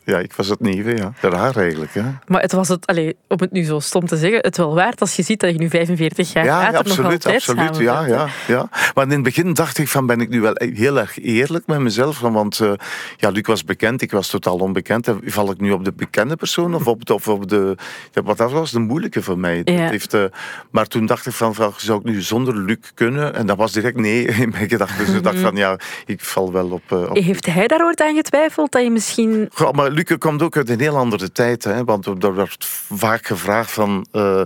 Ja, 0.05 0.19
ik 0.19 0.33
was 0.33 0.49
het 0.49 0.61
nieuwe, 0.61 0.97
ja. 0.97 1.13
Raar 1.21 1.57
eigenlijk, 1.57 1.95
hè. 1.95 2.03
Maar 2.27 2.41
het 2.41 2.53
was 2.53 2.69
het, 2.69 2.87
allee, 2.87 3.17
om 3.29 3.41
het 3.41 3.53
nu 3.53 3.63
zo 3.63 3.79
stom 3.79 4.07
te 4.07 4.17
zeggen, 4.17 4.39
het 4.41 4.57
wel 4.57 4.75
waard 4.75 5.01
als 5.01 5.17
je 5.17 5.23
ziet 5.23 5.41
dat 5.41 5.51
je 5.51 5.59
nu 5.59 5.69
45 5.69 6.33
jaar 6.33 6.45
Ja, 6.45 6.51
later 6.51 6.67
ja, 6.67 6.79
nog 6.79 6.87
absoluut, 6.87 7.13
altijd 7.13 7.35
absoluut. 7.35 7.77
Ja, 7.77 7.99
bent, 8.05 8.09
ja, 8.09 8.29
ja. 8.47 8.69
Maar 8.95 9.05
in 9.05 9.11
het 9.11 9.23
begin 9.23 9.53
dacht 9.55 9.79
ik 9.79 9.89
van, 9.89 10.07
ben 10.07 10.21
ik 10.21 10.29
nu 10.29 10.41
wel 10.41 10.55
heel 10.57 10.99
erg 10.99 11.19
eerlijk 11.19 11.67
met 11.67 11.79
mezelf? 11.79 12.21
Want 12.21 12.61
eh, 12.61 12.73
ja, 13.17 13.29
Luc 13.29 13.47
was 13.47 13.65
bekend, 13.65 14.03
ik 14.03 14.11
was 14.11 14.29
totaal 14.29 14.57
onbekend. 14.57 15.09
En 15.09 15.21
val 15.25 15.51
ik 15.51 15.61
nu 15.61 15.71
op 15.71 15.85
de 15.85 15.93
bekende 15.93 16.37
persoon 16.37 16.75
of 16.75 16.87
op 16.87 17.05
de... 17.05 17.15
Of 17.15 17.29
op 17.29 17.49
de 17.49 17.77
ja, 18.13 18.23
wat 18.23 18.37
dat 18.37 18.53
was 18.53 18.71
de 18.71 18.79
moeilijke 18.79 19.23
voor 19.23 19.39
mij. 19.39 19.63
Dat 19.63 19.75
heeft, 19.75 20.15
eh, 20.15 20.25
maar 20.71 20.87
toen 20.87 21.07
dacht 21.07 21.27
ik 21.27 21.33
van, 21.33 21.55
van, 21.55 21.73
zou 21.77 21.99
ik 21.99 22.05
nu 22.05 22.21
zonder 22.23 22.57
Luc 22.57 22.79
kunnen? 22.95 23.35
En 23.35 23.47
dat 23.47 23.57
was 23.57 23.73
direct 23.73 23.97
nee 23.97 24.25
in 24.43 24.49
mijn 24.49 24.69
gedachten. 24.69 25.07
Dus 25.07 25.15
ik 25.15 25.23
dacht 25.23 25.39
van, 25.39 25.57
ja, 25.57 25.79
ik 26.07 26.21
val 26.21 26.53
wel 26.53 26.71
op... 26.71 26.83
eh, 26.89 27.11
op 27.11 27.17
Heeft 27.17 27.47
hij 27.47 27.67
daar 27.67 27.85
ooit 27.85 28.01
aan 28.01 28.15
getwijfeld 28.15 28.73
dat 28.73 28.83
je 28.83 28.91
misschien... 28.91 29.49
Goh, 29.65 29.73
maar 29.73 29.91
Luc 29.91 30.17
komt 30.19 30.43
ook 30.43 30.57
uit 30.57 30.71
een 30.71 30.81
heel 30.81 30.97
andere 30.97 31.33
tijd. 31.33 31.65
Hè? 31.65 31.85
Want 31.85 32.07
er 32.07 32.35
werd 32.35 32.65
vaak 32.95 33.27
gevraagd 33.27 33.71
van, 33.71 34.07
eh, 34.13 34.41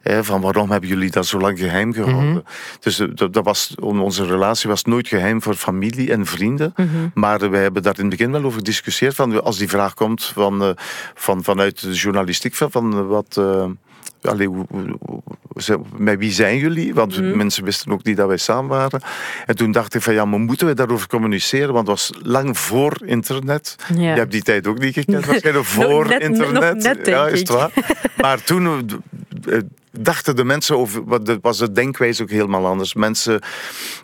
hè, 0.00 0.24
van 0.24 0.40
waarom 0.40 0.70
hebben 0.70 0.88
jullie 0.88 1.10
dat 1.10 1.26
zo 1.26 1.38
lang 1.38 1.58
geheim 1.58 1.92
gehouden. 1.92 2.44
Dus 2.80 2.98
eh, 2.98 3.08
dat, 3.14 3.32
dat 3.32 3.44
was, 3.44 3.74
onze 3.80 4.26
relatie 4.26 4.68
was 4.68 4.84
nooit 4.84 5.08
geheim 5.08 5.42
voor 5.42 5.54
familie 5.54 6.12
en 6.12 6.26
vrienden. 6.26 6.74
Maar 7.14 7.42
eh, 7.42 7.50
wij 7.50 7.62
hebben 7.62 7.82
daar 7.82 7.98
in 7.98 8.00
het 8.00 8.16
begin 8.16 8.32
wel 8.32 8.44
over 8.44 8.58
gediscussieerd. 8.58 9.14
Van, 9.14 9.42
als 9.44 9.58
die 9.58 9.68
vraag 9.68 9.94
komt 9.94 10.24
van, 10.24 10.62
eh, 10.62 10.70
van, 11.14 11.44
vanuit 11.44 11.80
de 11.80 11.92
journalistiek, 11.92 12.54
van, 12.54 12.70
van 12.70 13.06
wat... 13.06 13.40
Allee, 14.22 14.46
hoe- 14.46 14.66
hoe- 14.68 14.96
hoe- 15.00 15.22
ze- 15.56 15.80
met 15.96 16.18
wie 16.18 16.32
zijn 16.32 16.56
jullie? 16.58 16.94
Want 16.94 17.34
mensen 17.34 17.64
wisten 17.64 17.92
ook 17.92 18.04
niet 18.04 18.16
dat 18.16 18.26
wij 18.28 18.36
samen 18.36 18.70
waren. 18.70 19.00
En 19.46 19.56
toen 19.56 19.72
dacht 19.72 19.94
ik 19.94 20.02
van 20.02 20.14
ja, 20.14 20.24
maar 20.24 20.40
moeten 20.40 20.66
we 20.66 20.74
daarover 20.74 21.08
communiceren? 21.08 21.72
Want 21.74 21.88
het 21.88 21.96
was 21.96 22.12
lang 22.22 22.58
voor 22.58 22.96
internet. 23.04 23.76
Ja. 23.94 24.00
Je 24.00 24.18
hebt 24.18 24.32
die 24.32 24.42
tijd 24.42 24.66
ook 24.66 24.78
niet 24.78 24.94
gekend, 24.94 25.26
waarschijnlijk 25.26 25.64
voor 25.66 26.08
net- 26.08 26.20
internet. 26.22 26.82
net, 26.82 27.06
ja, 27.06 27.26
is 27.26 27.38
het 27.38 27.48
waar? 27.48 27.70
Maar 28.22 28.42
toen 28.42 28.86
eh, 29.48 29.58
dachten 30.00 30.36
de 30.36 30.44
mensen 30.44 30.76
over, 30.78 31.04
wat 31.04 31.26
de- 31.26 31.38
was 31.42 31.58
de 31.58 31.72
denkwijze 31.72 32.22
ook 32.22 32.30
helemaal 32.30 32.66
anders. 32.66 32.94
Mensen 32.94 33.40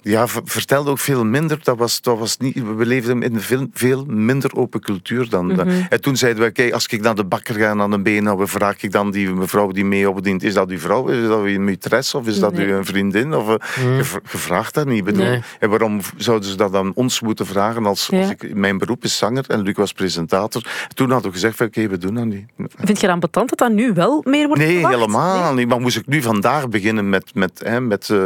ja, 0.03 0.27
vertelden 0.45 0.93
ook 0.93 0.99
veel 0.99 1.25
minder. 1.25 1.59
Dat 1.63 1.77
was, 1.79 2.01
dat 2.01 2.19
was 2.19 2.37
niet, 2.37 2.63
we 2.77 2.87
leefden 2.87 3.23
in 3.23 3.35
een 3.35 3.41
veel, 3.41 3.67
veel 3.73 4.05
minder 4.05 4.57
open 4.57 4.81
cultuur 4.81 5.29
dan 5.29 5.49
dat. 5.49 5.67
Mhm. 5.67 5.81
En 5.89 6.01
toen 6.01 6.17
zeiden 6.17 6.43
we, 6.43 6.51
kijk, 6.51 6.73
als 6.73 6.87
ik 6.87 7.01
naar 7.03 7.15
de 7.15 7.25
bakker 7.25 7.55
ga 7.55 7.69
aan 7.69 7.93
een 7.93 8.03
been, 8.03 8.25
dan 8.25 8.49
vraag 8.49 8.83
ik 8.83 8.93
dan 8.93 9.11
die 9.11 9.31
mevrouw 9.31 9.69
die 9.71 9.85
mee 9.85 10.11
opdient, 10.11 10.43
is 10.43 10.55
dat 10.55 10.69
uw 10.71 10.79
vrouw? 10.79 11.07
Is 11.09 11.27
dat 11.29 11.41
uw 11.43 11.61
maîtresse? 11.71 12.17
Of 12.17 12.27
is 12.27 12.39
dat 12.39 12.53
Nee. 12.53 12.73
uw 12.73 12.85
vriendin? 12.85 13.35
Of, 13.35 13.49
eh, 13.49 13.97
je, 13.97 14.05
vraagt 14.25 14.75
dat 14.75 14.87
niet. 14.87 15.05
Bedoel. 15.05 15.25
Nee. 15.25 15.43
En 15.59 15.71
waarom 15.71 16.01
zouden 16.17 16.49
ze 16.49 16.57
dat 16.57 16.75
aan 16.75 16.93
ons 16.95 17.21
moeten 17.21 17.47
vragen 17.47 17.87
als, 17.87 18.11
als 18.11 18.27
Ja. 18.27 18.31
ik, 18.31 18.55
mijn 18.55 18.79
beroep 18.79 19.05
is 19.05 19.17
zanger 19.17 19.45
en 19.49 19.61
Luc 19.63 19.75
was 19.77 19.93
presentator. 19.93 20.63
Toen 20.95 21.11
hadden 21.11 21.31
we 21.31 21.37
gezegd, 21.37 21.61
oké, 21.61 21.89
we 21.89 21.99
doen 21.99 22.15
dat 22.15 22.25
niet. 22.25 22.45
Vind 22.79 23.01
je 23.01 23.07
dan 23.07 23.21
betant 23.21 23.49
dat 23.49 23.59
dat 23.59 23.73
nu 23.73 23.93
wel 23.93 24.25
meer 24.29 24.47
wordt 24.47 24.63
Nee, 24.63 24.73
verwacht? 24.73 24.95
helemaal 24.95 25.55
niet. 25.55 25.69
Maar 25.69 25.80
moest 25.81 25.97
ik 25.97 26.07
nu 26.07 26.23
vandaag 26.23 26.69
beginnen 26.69 27.09
met, 27.09 27.35
met, 27.35 27.61
hè, 27.65 27.81
met, 27.81 28.11
eh, 28.11 28.25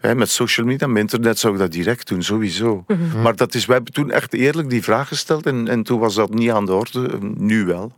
hè, 0.00 0.14
met 0.14 0.30
social 0.30 0.66
media, 0.66 0.86
met 0.86 1.02
internet, 1.02 1.38
zou 1.38 1.52
ik 1.52 1.58
dat 1.58 1.72
direct 1.72 2.08
doen, 2.08 2.22
sowieso. 2.22 2.84
Mhm. 2.86 3.22
Maar 3.22 3.36
dat 3.36 3.54
is, 3.54 3.66
wij 3.66 3.76
hebben 3.76 3.92
toen 3.94 4.10
echt 4.10 4.32
eerlijk 4.32 4.70
die 4.70 4.82
vraag 4.82 5.08
gesteld 5.08 5.46
en, 5.46 5.68
en 5.68 5.82
toen 5.82 5.98
was 5.98 6.14
dat 6.14 6.34
niet 6.34 6.50
aan 6.50 6.66
de 6.66 6.72
orde. 6.72 7.18
Nu 7.20 7.64
wel. 7.64 7.92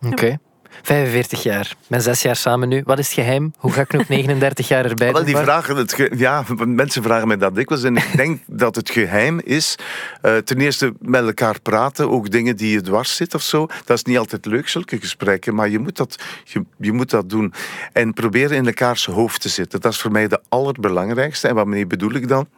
Oké. 0.00 0.38
45 0.82 1.42
jaar. 1.42 1.74
Ben 1.86 2.02
zes 2.02 2.22
jaar 2.22 2.36
samen 2.36 2.68
nu. 2.68 2.82
Wat 2.84 2.98
is 2.98 3.04
het 3.06 3.14
geheim? 3.14 3.52
Hoe 3.58 3.72
ga 3.72 3.80
ik 3.80 3.92
nog 3.92 4.08
39 4.08 4.68
jaar 4.68 4.84
erbij 4.84 5.06
Wel, 5.12 5.16
doen? 5.24 5.32
die 5.34 5.42
vragen, 5.42 5.76
het 5.76 5.92
ge- 5.92 6.12
ja, 6.16 6.44
mensen 6.66 7.02
vragen 7.02 7.28
mij 7.28 7.36
dat 7.36 7.54
dikwijls. 7.54 7.84
En 7.84 7.96
ik 7.96 8.16
denk 8.16 8.40
dat 8.46 8.74
het 8.76 8.90
geheim 8.90 9.40
is, 9.44 9.76
eh, 10.22 10.36
ten 10.36 10.60
eerste 10.60 10.92
met 11.00 11.24
elkaar 11.24 11.60
praten, 11.60 12.10
ook 12.10 12.30
dingen 12.30 12.56
die 12.56 12.72
je 12.72 12.80
dwars 12.80 13.16
zit 13.16 13.34
of 13.34 13.42
zo. 13.42 13.66
Dat 13.84 13.96
is 13.96 14.04
niet 14.04 14.18
altijd 14.18 14.46
leuk, 14.46 14.68
zulke 14.68 15.00
gesprekken, 15.00 15.54
maar 15.54 15.68
je 15.68 15.78
moet 15.78 15.96
dat, 15.96 16.16
je, 16.44 16.64
je 16.78 16.92
moet 16.92 17.10
dat 17.10 17.28
doen. 17.30 17.52
En 17.92 18.12
proberen 18.12 18.56
in 18.56 18.66
elkaars 18.66 19.04
hoofd 19.06 19.40
te 19.40 19.48
zitten. 19.48 19.80
Dat 19.80 19.92
is 19.92 20.00
voor 20.00 20.10
mij 20.12 20.28
de 20.28 20.40
allerbelangrijkste. 20.48 21.48
En 21.48 21.54
waarmee 21.54 21.86
bedoel 21.86 22.12
ik 22.14 22.28
dan? 22.28 22.48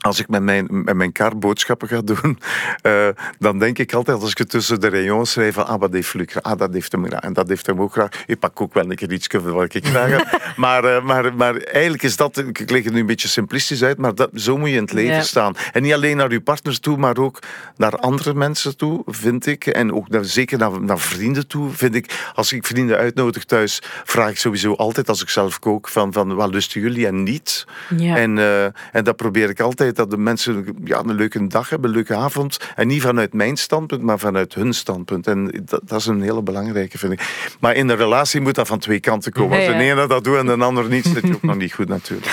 Als 0.00 0.20
ik 0.20 0.28
met 0.28 0.42
mijn, 0.42 0.66
met 0.70 0.94
mijn 0.94 1.12
kar 1.12 1.38
boodschappen 1.38 1.88
ga 1.88 2.00
doen, 2.00 2.38
eh, 2.82 3.08
dan 3.38 3.58
denk 3.58 3.78
ik 3.78 3.92
altijd 3.92 4.20
als 4.20 4.30
ik 4.30 4.38
het 4.38 4.50
tussen 4.50 4.80
de 4.80 4.88
rayons 4.88 5.30
schrijf 5.30 5.54
van 5.54 5.66
ah, 5.66 5.80
wat 5.80 5.92
heeft 5.92 6.14
Luc 6.14 6.26
graag? 6.30 6.42
Ah, 6.42 6.58
dat 6.58 6.72
heeft 6.72 6.92
hem 6.92 7.06
graag. 7.06 7.20
En 7.20 7.32
dat 7.32 7.48
heeft 7.48 7.66
hem 7.66 7.80
ook 7.80 7.92
graag. 7.92 8.08
Ik 8.26 8.38
pak 8.38 8.60
ook 8.60 8.74
wel 8.74 8.90
een 8.90 8.96
keer 8.96 9.12
iets 9.12 9.26
wat 9.26 9.74
ik 9.74 9.86
graag 9.86 10.10
heb. 10.10 10.40
maar, 10.56 10.84
eh, 10.84 11.02
maar, 11.02 11.34
maar 11.34 11.56
eigenlijk 11.56 12.02
is 12.02 12.16
dat, 12.16 12.38
ik 12.38 12.70
leg 12.70 12.84
het 12.84 12.92
nu 12.92 13.00
een 13.00 13.06
beetje 13.06 13.28
simplistisch 13.28 13.82
uit, 13.82 13.98
maar 13.98 14.14
dat, 14.14 14.30
zo 14.34 14.58
moet 14.58 14.68
je 14.68 14.74
in 14.74 14.82
het 14.82 14.92
leven 14.92 15.14
Ja. 15.14 15.22
staan. 15.22 15.54
En 15.72 15.82
niet 15.82 15.92
alleen 15.92 16.16
naar 16.16 16.32
je 16.32 16.40
partners 16.40 16.78
toe, 16.78 16.96
maar 16.96 17.16
ook 17.18 17.38
naar 17.76 17.96
andere 17.96 18.34
mensen 18.34 18.76
toe, 18.76 19.02
vind 19.06 19.46
ik. 19.46 19.66
En 19.66 19.94
ook 19.94 20.08
naar, 20.08 20.24
zeker 20.24 20.58
naar, 20.58 20.82
naar 20.82 20.98
vrienden 20.98 21.46
toe, 21.46 21.70
vind 21.70 21.94
ik. 21.94 22.30
Als 22.34 22.52
ik 22.52 22.66
vrienden 22.66 22.96
uitnodig 22.96 23.44
thuis, 23.44 23.82
vraag 24.04 24.30
ik 24.30 24.38
sowieso 24.38 24.74
altijd, 24.74 25.08
als 25.08 25.22
ik 25.22 25.28
zelf 25.28 25.58
kook, 25.58 25.88
van, 25.88 26.12
van 26.12 26.34
wat 26.34 26.50
lusten 26.50 26.80
jullie 26.80 27.06
en 27.06 27.22
niet. 27.22 27.64
Ja. 27.96 28.16
En, 28.16 28.38
eh, 28.38 28.64
en 28.64 29.04
dat 29.04 29.16
probeer 29.16 29.48
ik 29.50 29.60
altijd, 29.60 29.89
dat 29.96 30.10
de 30.10 30.16
mensen 30.16 30.76
ja, 30.84 30.98
een 30.98 31.14
leuke 31.14 31.46
dag 31.46 31.68
hebben, 31.68 31.90
een 31.90 31.96
leuke 31.96 32.14
avond. 32.14 32.58
En 32.76 32.86
niet 32.86 33.02
vanuit 33.02 33.32
mijn 33.32 33.56
standpunt, 33.56 34.02
maar 34.02 34.18
vanuit 34.18 34.54
hun 34.54 34.72
standpunt. 34.72 35.26
En 35.26 35.62
dat, 35.64 35.80
dat 35.84 36.00
is 36.00 36.06
een 36.06 36.22
hele 36.22 36.42
belangrijke, 36.42 36.98
vind 36.98 37.12
ik. 37.12 37.54
Maar 37.60 37.74
in 37.74 37.88
een 37.88 37.96
relatie 37.96 38.40
moet 38.40 38.54
dat 38.54 38.66
van 38.66 38.78
twee 38.78 39.00
kanten 39.00 39.32
komen. 39.32 39.56
Als 39.56 39.66
de 39.66 39.72
ene 39.74 40.06
dat 40.06 40.24
doet 40.24 40.36
en 40.36 40.46
de 40.46 40.56
ander 40.56 40.88
niet, 40.88 41.04
zit 41.04 41.26
je 41.26 41.34
ook 41.34 41.42
nog 41.42 41.56
niet 41.56 41.74
goed 41.74 41.88
natuurlijk. 41.88 42.30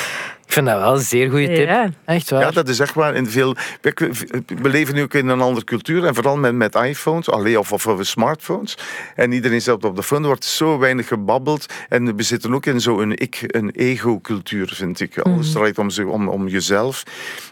Ik 0.47 0.53
vind 0.53 0.65
dat 0.65 0.79
wel 0.79 0.93
een 0.93 0.99
zeer 0.99 1.29
goede 1.29 1.47
tip. 1.47 1.67
Ja. 1.67 1.89
Echt 2.05 2.29
waar. 2.29 2.39
Ja, 2.41 2.51
dat 2.51 2.67
is 2.69 2.79
echt 2.79 2.93
waar. 2.93 3.15
In 3.15 3.27
veel, 3.27 3.55
we, 3.81 4.69
leven 4.69 4.95
nu 4.95 5.01
ook 5.01 5.13
in 5.13 5.27
een 5.27 5.41
andere 5.41 5.65
cultuur. 5.65 6.05
En 6.05 6.15
vooral 6.15 6.37
met, 6.37 6.53
met 6.55 6.75
iPhones 6.75 7.29
allee, 7.29 7.59
of, 7.59 7.71
of, 7.71 7.87
of 7.87 8.05
smartphones. 8.05 8.77
En 9.15 9.31
iedereen 9.31 9.61
zit 9.61 9.83
op 9.83 9.95
de 9.95 10.03
phone. 10.03 10.21
Er 10.21 10.27
wordt 10.27 10.45
zo 10.45 10.77
weinig 10.79 11.07
gebabbeld. 11.07 11.73
En 11.89 12.15
we 12.15 12.23
zitten 12.23 12.53
ook 12.53 12.65
in 12.65 12.81
zo'n 12.81 13.11
ik, 13.13 13.43
een 13.47 13.69
ego-cultuur, 13.69 14.71
vind 14.75 14.99
ik. 14.99 15.17
Alles 15.17 15.51
draait 15.51 15.77
om, 15.77 15.89
zo- 15.89 16.07
om, 16.09 16.27
om 16.29 16.47
jezelf. 16.47 17.03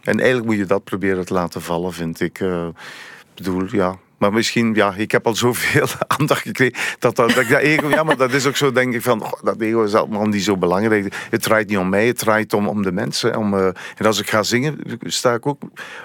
En 0.04 0.18
eigenlijk 0.20 0.46
moet 0.48 0.58
je 0.58 0.66
dat 0.66 0.84
proberen 0.84 1.26
te 1.26 1.34
laten 1.34 1.62
vallen, 1.62 1.94
vind 1.94 2.20
ik. 2.22 2.40
Eh, 2.40 2.68
Ik 2.68 3.44
bedoel, 3.44 3.64
ja... 3.72 3.98
Maar 4.26 4.34
misschien, 4.34 4.74
ja, 4.74 4.94
ik 4.98 5.12
heb 5.12 5.28
al 5.28 5.36
zoveel 5.36 5.88
aandacht 6.18 6.42
gekregen 6.42 6.80
dat, 7.00 7.16
dat, 7.16 7.30
dat 7.30 7.38
ik 7.38 7.50
dat 7.50 7.60
ego, 7.60 7.90
ja, 7.90 8.04
maar 8.04 8.18
dat 8.18 8.34
is 8.34 8.46
ook 8.46 8.56
zo, 8.56 8.72
denk 8.72 8.94
ik 8.94 9.02
van, 9.02 9.22
goh, 9.22 9.44
dat 9.44 9.62
ego 9.62 9.84
is 9.84 9.94
allemaal 9.94 10.26
niet 10.26 10.44
zo 10.44 10.58
belangrijk. 10.58 11.28
Het 11.30 11.42
draait 11.42 11.68
niet 11.68 11.78
om 11.78 11.90
mij, 11.90 12.08
het 12.08 12.18
draait 12.18 12.54
om, 12.54 12.68
om 12.68 12.82
de 12.82 12.92
mensen. 12.92 13.38
Om, 13.38 13.54
eh, 13.54 13.66
en 13.96 14.06
als 14.06 14.20
ik 14.20 14.30
ga 14.30 14.44
zingen, 14.44 14.80
sta 15.00 15.34
ik 15.34 15.46
ook 15.46 15.62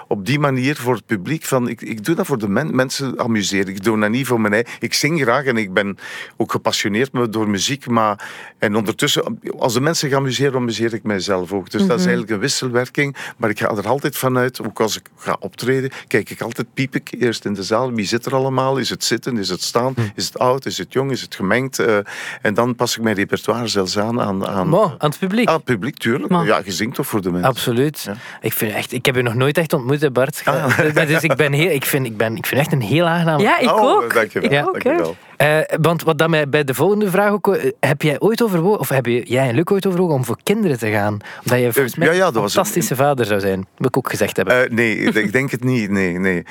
op 0.07 0.25
die 0.25 0.39
manier 0.39 0.75
voor 0.75 0.93
het 0.93 1.05
publiek 1.05 1.43
van, 1.43 1.69
ik, 1.69 1.81
ik 1.81 2.03
doe 2.03 2.15
dat 2.15 2.25
voor 2.25 2.37
de 2.37 2.47
men, 2.47 2.75
mensen 2.75 3.19
amuseren. 3.19 3.67
Ik 3.67 3.83
doe 3.83 3.99
dat 3.99 4.09
niet 4.09 4.27
voor 4.27 4.41
mijn 4.41 4.53
eigen. 4.53 4.71
Ik 4.79 4.93
zing 4.93 5.21
graag 5.21 5.45
en 5.45 5.57
ik 5.57 5.73
ben 5.73 5.97
ook 6.37 6.51
gepassioneerd 6.51 7.09
door 7.29 7.49
muziek, 7.49 7.87
maar 7.87 8.29
en 8.57 8.75
ondertussen, 8.75 9.39
als 9.57 9.73
de 9.73 9.81
mensen 9.81 10.09
gaan 10.09 10.19
amuseren, 10.19 10.55
amuseer 10.55 10.93
ik 10.93 11.03
mijzelf 11.03 11.53
ook. 11.53 11.69
Dus 11.69 11.81
dat 11.81 11.99
is 11.99 12.05
eigenlijk 12.05 12.33
een 12.33 12.39
wisselwerking, 12.39 13.15
maar 13.37 13.49
ik 13.49 13.59
ga 13.59 13.69
er 13.69 13.87
altijd 13.87 14.17
vanuit, 14.17 14.65
ook 14.65 14.79
als 14.79 14.97
ik 14.97 15.05
ga 15.15 15.37
optreden, 15.39 15.91
kijk 16.07 16.29
ik 16.29 16.41
altijd, 16.41 16.73
piep 16.73 16.95
ik 16.95 17.09
eerst 17.19 17.45
in 17.45 17.53
de 17.53 17.63
zaal, 17.63 17.93
wie 17.93 18.05
zit 18.11 18.25
er 18.25 18.35
allemaal? 18.35 18.77
Is 18.77 18.89
het 18.89 19.03
zitten, 19.03 19.37
is 19.37 19.49
het 19.49 19.61
staan, 19.61 19.93
is 20.15 20.25
het 20.25 20.39
oud, 20.39 20.65
is 20.65 20.77
het 20.77 20.93
jong, 20.93 21.11
is 21.11 21.21
het 21.21 21.35
gemengd? 21.35 21.79
Eh, 21.79 21.97
en 22.41 22.53
dan 22.53 22.75
pas 22.75 22.97
ik 22.97 23.03
mijn 23.03 23.15
repertoire 23.15 23.67
zelfs 23.67 23.97
aan 23.97 24.21
aan, 24.21 24.47
aan, 24.47 24.67
Mo, 24.67 24.83
aan 24.97 25.09
het 25.09 25.19
publiek. 25.19 25.47
aan 25.47 25.55
het 25.55 25.63
publiek, 25.63 25.97
tuurlijk. 25.97 26.29
Maar- 26.29 26.45
Ja, 26.45 26.61
je 26.65 26.71
zingt 26.71 26.95
toch 26.95 27.07
voor 27.07 27.21
de 27.21 27.31
mensen? 27.31 27.49
Absoluut. 27.49 28.01
Ja. 28.05 28.13
Ik, 28.41 28.53
vind 28.53 28.73
echt, 28.73 28.91
ik 28.93 29.05
heb 29.05 29.15
je 29.15 29.21
nog 29.21 29.33
nooit 29.35 29.57
echt 29.57 29.73
ontmoet, 29.73 30.01
hè, 30.01 30.11
Bart. 30.11 30.41
Ah. 30.45 30.77
Dus 31.11 31.23
ik 31.23 31.35
ben, 31.35 31.53
heel, 31.53 31.69
ik, 31.71 31.85
vind, 31.85 32.05
ik, 32.05 32.17
ben, 32.17 32.35
ik 32.35 32.45
vind 32.45 32.61
echt 32.61 32.71
een 32.71 32.81
heel 32.81 33.05
aangename 33.05 33.41
Ja, 33.43 33.59
ik 33.59 33.69
Oh, 33.73 33.81
ook. 33.83 34.13
Dankjewel. 34.13 34.49
Ik 34.51 34.67
ook, 34.67 34.73
hè. 34.75 34.79
dankjewel. 34.83 35.15
Eh, 35.41 35.57
want 35.81 36.03
wat 36.03 36.17
dat 36.17 36.29
mij 36.29 36.49
bij 36.49 36.63
de 36.63 36.73
volgende 36.73 37.09
vraag 37.09 37.31
ook... 37.31 37.55
eh, 37.55 37.71
Heb 37.79 38.01
jij 38.01 38.19
ooit 38.19 38.43
overwogen, 38.43 38.79
of 38.79 38.89
heb 38.89 39.05
jij 39.05 39.47
en 39.47 39.55
Luc 39.55 39.63
ooit 39.65 39.85
overwogen 39.85 40.15
om 40.15 40.25
voor 40.25 40.37
kinderen 40.43 40.77
te 40.79 40.89
gaan? 40.91 41.17
Omdat 41.43 41.59
je 41.59 41.73
volgens 41.73 41.95
mij 41.95 42.07
ja, 42.07 42.13
ja, 42.13 42.27
een 42.27 42.33
fantastische 42.33 42.95
vader 42.95 43.25
zou 43.25 43.39
zijn. 43.39 43.57
Moet 43.77 43.87
ik 43.87 43.97
ook 43.97 44.09
gezegd 44.09 44.35
hebben. 44.35 44.63
Eh, 44.63 44.69
nee, 44.71 44.97
ik 44.97 45.31
denk 45.31 45.51
het 45.51 45.63
niet. 45.63 45.89
Nee, 45.89 46.19
nee. 46.19 46.43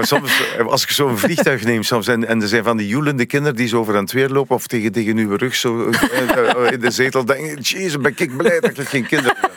Soms, 0.00 0.54
eh, 0.58 0.66
als 0.66 0.82
ik 0.82 0.90
zo'n 0.90 1.18
vliegtuig 1.18 1.64
neem 1.64 1.82
soms, 1.82 2.08
en, 2.08 2.28
en 2.28 2.42
er 2.42 2.48
zijn 2.48 2.64
van 2.64 2.76
die 2.76 2.88
joelende 2.88 3.26
kinderen 3.26 3.56
die 3.56 3.68
zo 3.68 3.78
over 3.78 3.96
aan 3.96 4.02
het 4.02 4.12
weer 4.12 4.28
lopen 4.28 4.54
of 4.56 4.66
tegen, 4.66 4.92
tegen 4.92 5.16
uw 5.16 5.36
rug 5.36 5.54
zo 5.54 5.88
eh, 5.90 6.36
eh, 6.66 6.72
in 6.72 6.80
de 6.80 6.90
zetel, 6.90 7.24
denk 7.24 7.46
ik, 7.46 7.66
jezus, 7.66 7.98
ben 7.98 8.12
ik 8.16 8.36
blij 8.36 8.60
dat 8.60 8.78
ik 8.78 8.88
geen 8.88 9.06
kinderen 9.06 9.36
heb. 9.40 9.52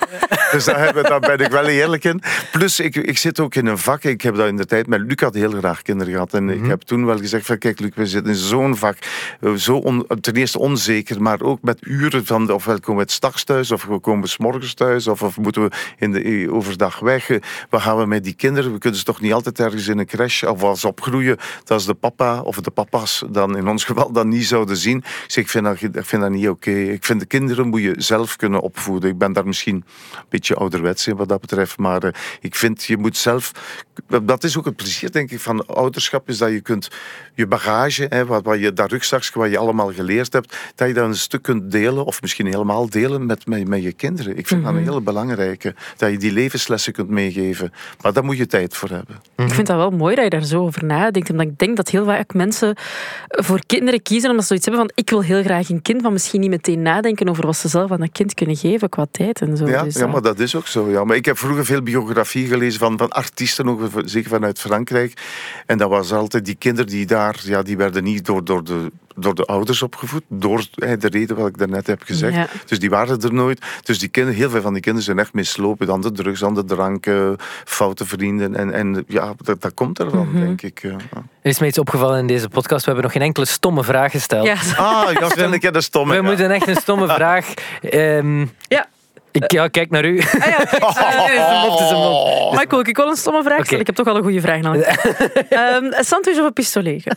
Dus 0.51 0.65
daar, 0.65 0.79
hebben, 0.79 1.03
daar 1.03 1.19
ben 1.19 1.39
ik 1.39 1.51
wel 1.51 1.65
eerlijk 1.65 2.03
in. 2.03 2.21
Plus, 2.51 2.79
ik, 2.79 2.95
ik 2.95 3.17
zit 3.17 3.39
ook 3.39 3.55
in 3.55 3.65
een 3.65 3.77
vak, 3.77 4.03
ik 4.03 4.21
heb 4.21 4.35
dat 4.35 4.47
in 4.47 4.55
de 4.57 4.65
tijd 4.65 4.87
met 4.87 4.99
Luc 5.01 5.19
had 5.19 5.33
heel 5.33 5.51
graag 5.51 5.81
kinderen 5.81 6.13
gehad. 6.13 6.33
En 6.33 6.49
ik 6.49 6.65
heb 6.65 6.81
toen 6.81 7.05
wel 7.05 7.17
gezegd 7.17 7.45
van, 7.45 7.57
kijk 7.57 7.79
Luc, 7.79 7.91
we 7.95 8.05
zitten 8.05 8.31
in 8.31 8.37
zo'n 8.37 8.75
vak, 8.75 8.97
eh, 9.41 9.53
zo 9.53 9.75
on- 9.77 10.05
ten 10.21 10.33
eerste 10.35 10.59
onzeker, 10.59 11.21
maar 11.21 11.41
ook 11.41 11.61
met 11.61 11.77
uren 11.81 12.25
van, 12.25 12.51
ofwel 12.51 12.79
komen 12.79 12.95
we 12.95 13.01
het 13.01 13.11
s'nachts 13.11 13.43
thuis, 13.43 13.71
of 13.71 13.85
we 13.85 13.99
komen 13.99 14.27
's 14.29 14.37
morgens 14.37 14.73
thuis, 14.73 15.07
of, 15.07 15.21
of 15.23 15.37
moeten 15.37 15.61
we 15.63 15.71
in 15.97 16.11
de, 16.11 16.21
eh, 16.23 16.53
overdag 16.53 16.99
weg. 16.99 17.29
Eh, 17.29 17.37
Wat 17.69 17.81
gaan 17.81 17.97
we 17.97 18.05
met 18.05 18.23
die 18.23 18.33
kinderen? 18.33 18.71
We 18.73 18.77
kunnen 18.77 18.99
ze 18.99 19.05
toch 19.05 19.21
niet 19.21 19.33
altijd 19.33 19.59
ergens 19.59 19.87
in 19.87 19.97
een 19.99 20.05
crash, 20.05 20.43
of 20.43 20.63
als 20.63 20.85
opgroeien, 20.85 21.37
dat 21.63 21.79
is 21.79 21.85
de 21.85 21.93
papa 21.93 22.41
of 22.41 22.55
de 22.61 22.71
papa's 22.71 23.23
dan 23.29 23.57
in 23.57 23.67
ons 23.67 23.83
geval 23.83 24.11
dat 24.11 24.25
niet 24.25 24.45
zouden 24.45 24.77
zien. 24.77 25.03
Dus 25.25 25.37
ik 25.37 25.47
vind 25.49 25.65
dat, 25.65 25.81
ik 25.81 26.05
vind 26.05 26.21
dat 26.21 26.31
niet 26.31 26.49
oké. 26.49 26.71
Ik 26.71 27.05
vind 27.05 27.19
de 27.19 27.25
kinderen 27.25 27.67
moet 27.67 27.81
je 27.81 27.93
zelf 27.97 28.35
kunnen 28.35 28.61
opvoeden. 28.61 29.09
Ik 29.09 29.17
ben 29.17 29.33
daar 29.33 29.47
misschien 29.47 29.83
beetje 30.37 30.55
ouderwets 30.55 31.03
zijn 31.03 31.15
wat 31.15 31.29
dat 31.29 31.41
betreft. 31.41 31.77
Maar 31.77 32.03
eh, 32.03 32.11
ik 32.41 32.55
vind, 32.55 32.83
je 32.83 32.97
moet 32.97 33.17
zelf... 33.17 33.51
Dat 34.23 34.43
is 34.43 34.57
ook 34.57 34.65
het 34.65 34.75
plezier, 34.75 35.11
denk 35.11 35.31
ik, 35.31 35.39
van 35.39 35.65
ouderschap, 35.65 36.29
is 36.29 36.37
dat 36.37 36.49
je 36.49 36.61
kunt 36.61 36.89
je 37.33 37.47
bagage, 37.47 38.05
hè, 38.09 38.25
wat, 38.25 38.43
wat 38.43 38.59
je, 38.59 38.73
dat 38.73 38.91
rugzakje 38.91 39.39
wat 39.39 39.49
je 39.49 39.57
allemaal 39.57 39.93
geleerd 39.93 40.33
hebt, 40.33 40.57
dat 40.75 40.87
je 40.87 40.93
dat 40.93 41.05
een 41.05 41.15
stuk 41.15 41.41
kunt 41.41 41.71
delen, 41.71 42.05
of 42.05 42.21
misschien 42.21 42.45
helemaal 42.45 42.89
delen 42.89 43.25
met, 43.25 43.45
met, 43.45 43.67
met 43.67 43.83
je 43.83 43.93
kinderen. 43.93 44.37
Ik 44.37 44.47
vind 44.47 44.63
dat 44.63 44.73
een 44.73 44.83
hele 44.83 45.01
belangrijke, 45.01 45.75
dat 45.97 46.11
je 46.11 46.17
die 46.17 46.31
levenslessen 46.31 46.93
kunt 46.93 47.09
meegeven. 47.09 47.73
Maar 48.01 48.13
daar 48.13 48.23
moet 48.23 48.37
je 48.37 48.45
tijd 48.45 48.75
voor 48.75 48.89
hebben. 48.89 49.15
Ik 49.35 49.53
vind 49.53 49.67
dat 49.67 49.77
wel 49.77 49.91
mooi 49.91 50.15
dat 50.15 50.23
je 50.23 50.29
daar 50.29 50.43
zo 50.43 50.61
over 50.61 50.85
nadenkt. 50.85 51.29
Omdat 51.29 51.45
ik 51.45 51.57
denk 51.57 51.77
dat 51.77 51.89
heel 51.89 52.05
vaak 52.05 52.33
mensen 52.33 52.75
voor 53.27 53.59
kinderen 53.65 54.01
kiezen 54.01 54.29
omdat 54.29 54.45
ze 54.45 54.47
zoiets 54.47 54.65
hebben 54.65 54.85
van 54.85 55.03
ik 55.03 55.09
wil 55.09 55.21
heel 55.21 55.43
graag 55.43 55.69
een 55.69 55.81
kind, 55.81 56.01
maar 56.01 56.11
misschien 56.11 56.41
niet 56.41 56.49
meteen 56.49 56.81
nadenken 56.81 57.29
over 57.29 57.45
wat 57.45 57.57
ze 57.57 57.67
zelf 57.67 57.91
aan 57.91 57.99
dat 57.99 58.11
kind 58.11 58.33
kunnen 58.33 58.55
geven 58.55 58.89
qua 58.89 59.05
tijd 59.11 59.41
en 59.41 59.57
zo. 59.57 59.67
Ja, 59.67 59.83
Dus, 59.83 59.95
ja, 59.95 60.07
maar 60.07 60.21
dat 60.27 60.39
is 60.39 60.55
ook 60.55 60.67
zo. 60.67 60.89
Ja. 60.89 61.03
Maar 61.03 61.15
ik 61.15 61.25
heb 61.25 61.37
vroeger 61.37 61.65
veel 61.65 61.81
biografie 61.81 62.47
gelezen 62.47 62.79
van, 62.79 62.97
van 62.97 63.09
artiesten, 63.09 63.69
ook 63.69 63.81
zeker 64.05 64.29
vanuit 64.29 64.59
Frankrijk. 64.59 65.21
En 65.65 65.77
dat 65.77 65.89
was 65.89 66.11
altijd 66.13 66.45
die 66.45 66.55
kinderen 66.55 66.89
die 66.91 67.05
daar, 67.05 67.39
ja, 67.43 67.61
die 67.61 67.77
werden 67.77 68.03
niet 68.03 68.25
door, 68.25 68.43
door, 68.45 68.63
de, 68.63 68.91
door 69.15 69.35
de 69.35 69.45
ouders 69.45 69.81
opgevoed, 69.81 70.23
door 70.27 70.65
hè, 70.75 70.97
de 70.97 71.07
reden 71.07 71.35
wat 71.35 71.47
ik 71.47 71.57
daarnet 71.57 71.87
heb 71.87 72.01
gezegd. 72.03 72.35
Ja. 72.35 72.47
Dus 72.65 72.79
die 72.79 72.89
waren 72.89 73.21
er 73.21 73.33
nooit. 73.33 73.65
Dus 73.83 73.99
die 73.99 74.09
kinderen, 74.09 74.39
heel 74.39 74.49
veel 74.49 74.61
van 74.61 74.73
die 74.73 74.81
kinderen 74.81 75.05
zijn 75.05 75.19
echt 75.19 75.33
mislopen 75.33 75.91
aan 75.91 76.01
de 76.01 76.11
drugs, 76.11 76.43
aan 76.43 76.53
de 76.55 76.65
drank, 76.65 77.05
eh, 77.05 77.29
foute 77.65 78.05
vrienden. 78.05 78.55
En, 78.55 78.73
en 78.73 79.03
ja, 79.07 79.33
dat, 79.37 79.61
dat 79.61 79.73
komt 79.73 79.99
ervan, 79.99 80.27
Mhm. 80.27 80.39
denk 80.39 80.61
ik. 80.61 80.81
ja. 80.81 80.95
Er 81.41 81.49
is 81.53 81.59
me 81.59 81.67
iets 81.67 81.79
opgevallen 81.79 82.19
in 82.19 82.27
deze 82.27 82.49
podcast. 82.49 82.79
We 82.85 82.91
hebben 82.91 83.03
nog 83.03 83.11
geen 83.13 83.21
enkele 83.27 83.45
stomme 83.45 83.83
vraag 83.83 84.11
gesteld. 84.11 84.45
ja. 84.45 84.55
Ah, 84.77 85.11
ja, 85.11 85.29
stel 85.29 85.51
ik 85.53 85.73
de 85.73 85.81
stomme. 85.81 86.11
We 86.15 86.21
ja. 86.21 86.25
moeten 86.27 86.51
echt 86.51 86.67
een 86.67 86.75
stomme 86.75 87.07
vraag. 87.19 87.53
ehm, 87.81 88.45
Ja. 88.67 88.85
Ik 89.43 89.51
ja, 89.51 89.67
kijk 89.67 89.89
naar 89.89 90.05
u. 90.05 90.21
Ah, 90.21 90.45
ja. 90.45 91.31
Is 91.31 91.39
een 91.39 91.69
mop, 91.69 91.71
het 91.71 91.79
is 91.79 91.89
een 91.89 91.97
mop. 91.97 92.53
Maar 92.53 92.63
ik 92.63 92.69
wil, 92.69 92.79
ik 92.79 92.97
wil 92.97 93.07
een 93.07 93.15
stomme 93.15 93.43
vraag 93.43 93.63
stellen. 93.65 93.79
Ik 93.79 93.85
heb 93.85 93.95
toch 93.95 94.05
wel 94.05 94.15
een 94.15 94.23
goede 94.23 94.41
vraag 94.41 94.61
nodig. 94.61 94.85
Ehm, 95.49 95.83
een 95.83 96.05
sandwich 96.05 96.37
of 96.37 96.45
een 96.45 96.53
pistolet? 96.53 97.03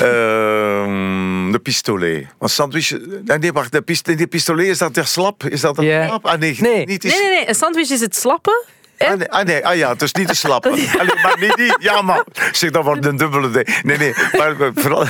Ehm, 0.00 1.52
de 1.52 1.58
pistolet. 1.62 2.26
Want 2.38 2.50
sandwich... 2.50 2.90
Nee, 3.24 3.38
nee, 3.38 3.52
wacht. 3.52 3.72
De, 3.72 3.82
pist, 3.82 4.16
die 4.16 4.26
pistolet, 4.26 4.66
is 4.66 4.78
dat 4.78 4.94
de 4.94 5.04
slap? 5.04 5.44
Is 5.44 5.60
dat 5.60 5.78
een 5.78 6.04
slap? 6.06 6.26
Ah, 6.26 6.38
nee. 6.38 6.56
Nee. 6.60 6.86
Niet 6.86 7.02
die 7.02 7.10
Nee, 7.10 7.20
nee, 7.20 7.30
nee. 7.30 7.48
Een 7.48 7.54
sandwich 7.54 7.90
is 7.90 8.00
het 8.00 8.16
slappen. 8.16 8.64
Ah 8.98 9.14
nee, 9.18 9.30
ah, 9.30 9.44
nee, 9.44 9.66
ah 9.66 9.76
ja, 9.76 9.88
het 9.92 10.02
is 10.02 10.12
niet 10.12 10.28
te 10.28 10.34
slappen. 10.34 10.70
Allee, 11.00 11.14
maar 11.22 11.36
niet 11.40 11.54
die, 11.56 11.74
ja, 11.78 12.02
maar 12.02 12.24
zeg, 12.52 12.70
dat 12.70 12.84
wordt 12.84 13.04
een 13.06 13.16
dubbele 13.16 13.50
ding. 13.50 13.82
Nee, 13.82 13.98
nee, 13.98 14.14
maar, 14.38 14.54
vooral, 14.74 15.04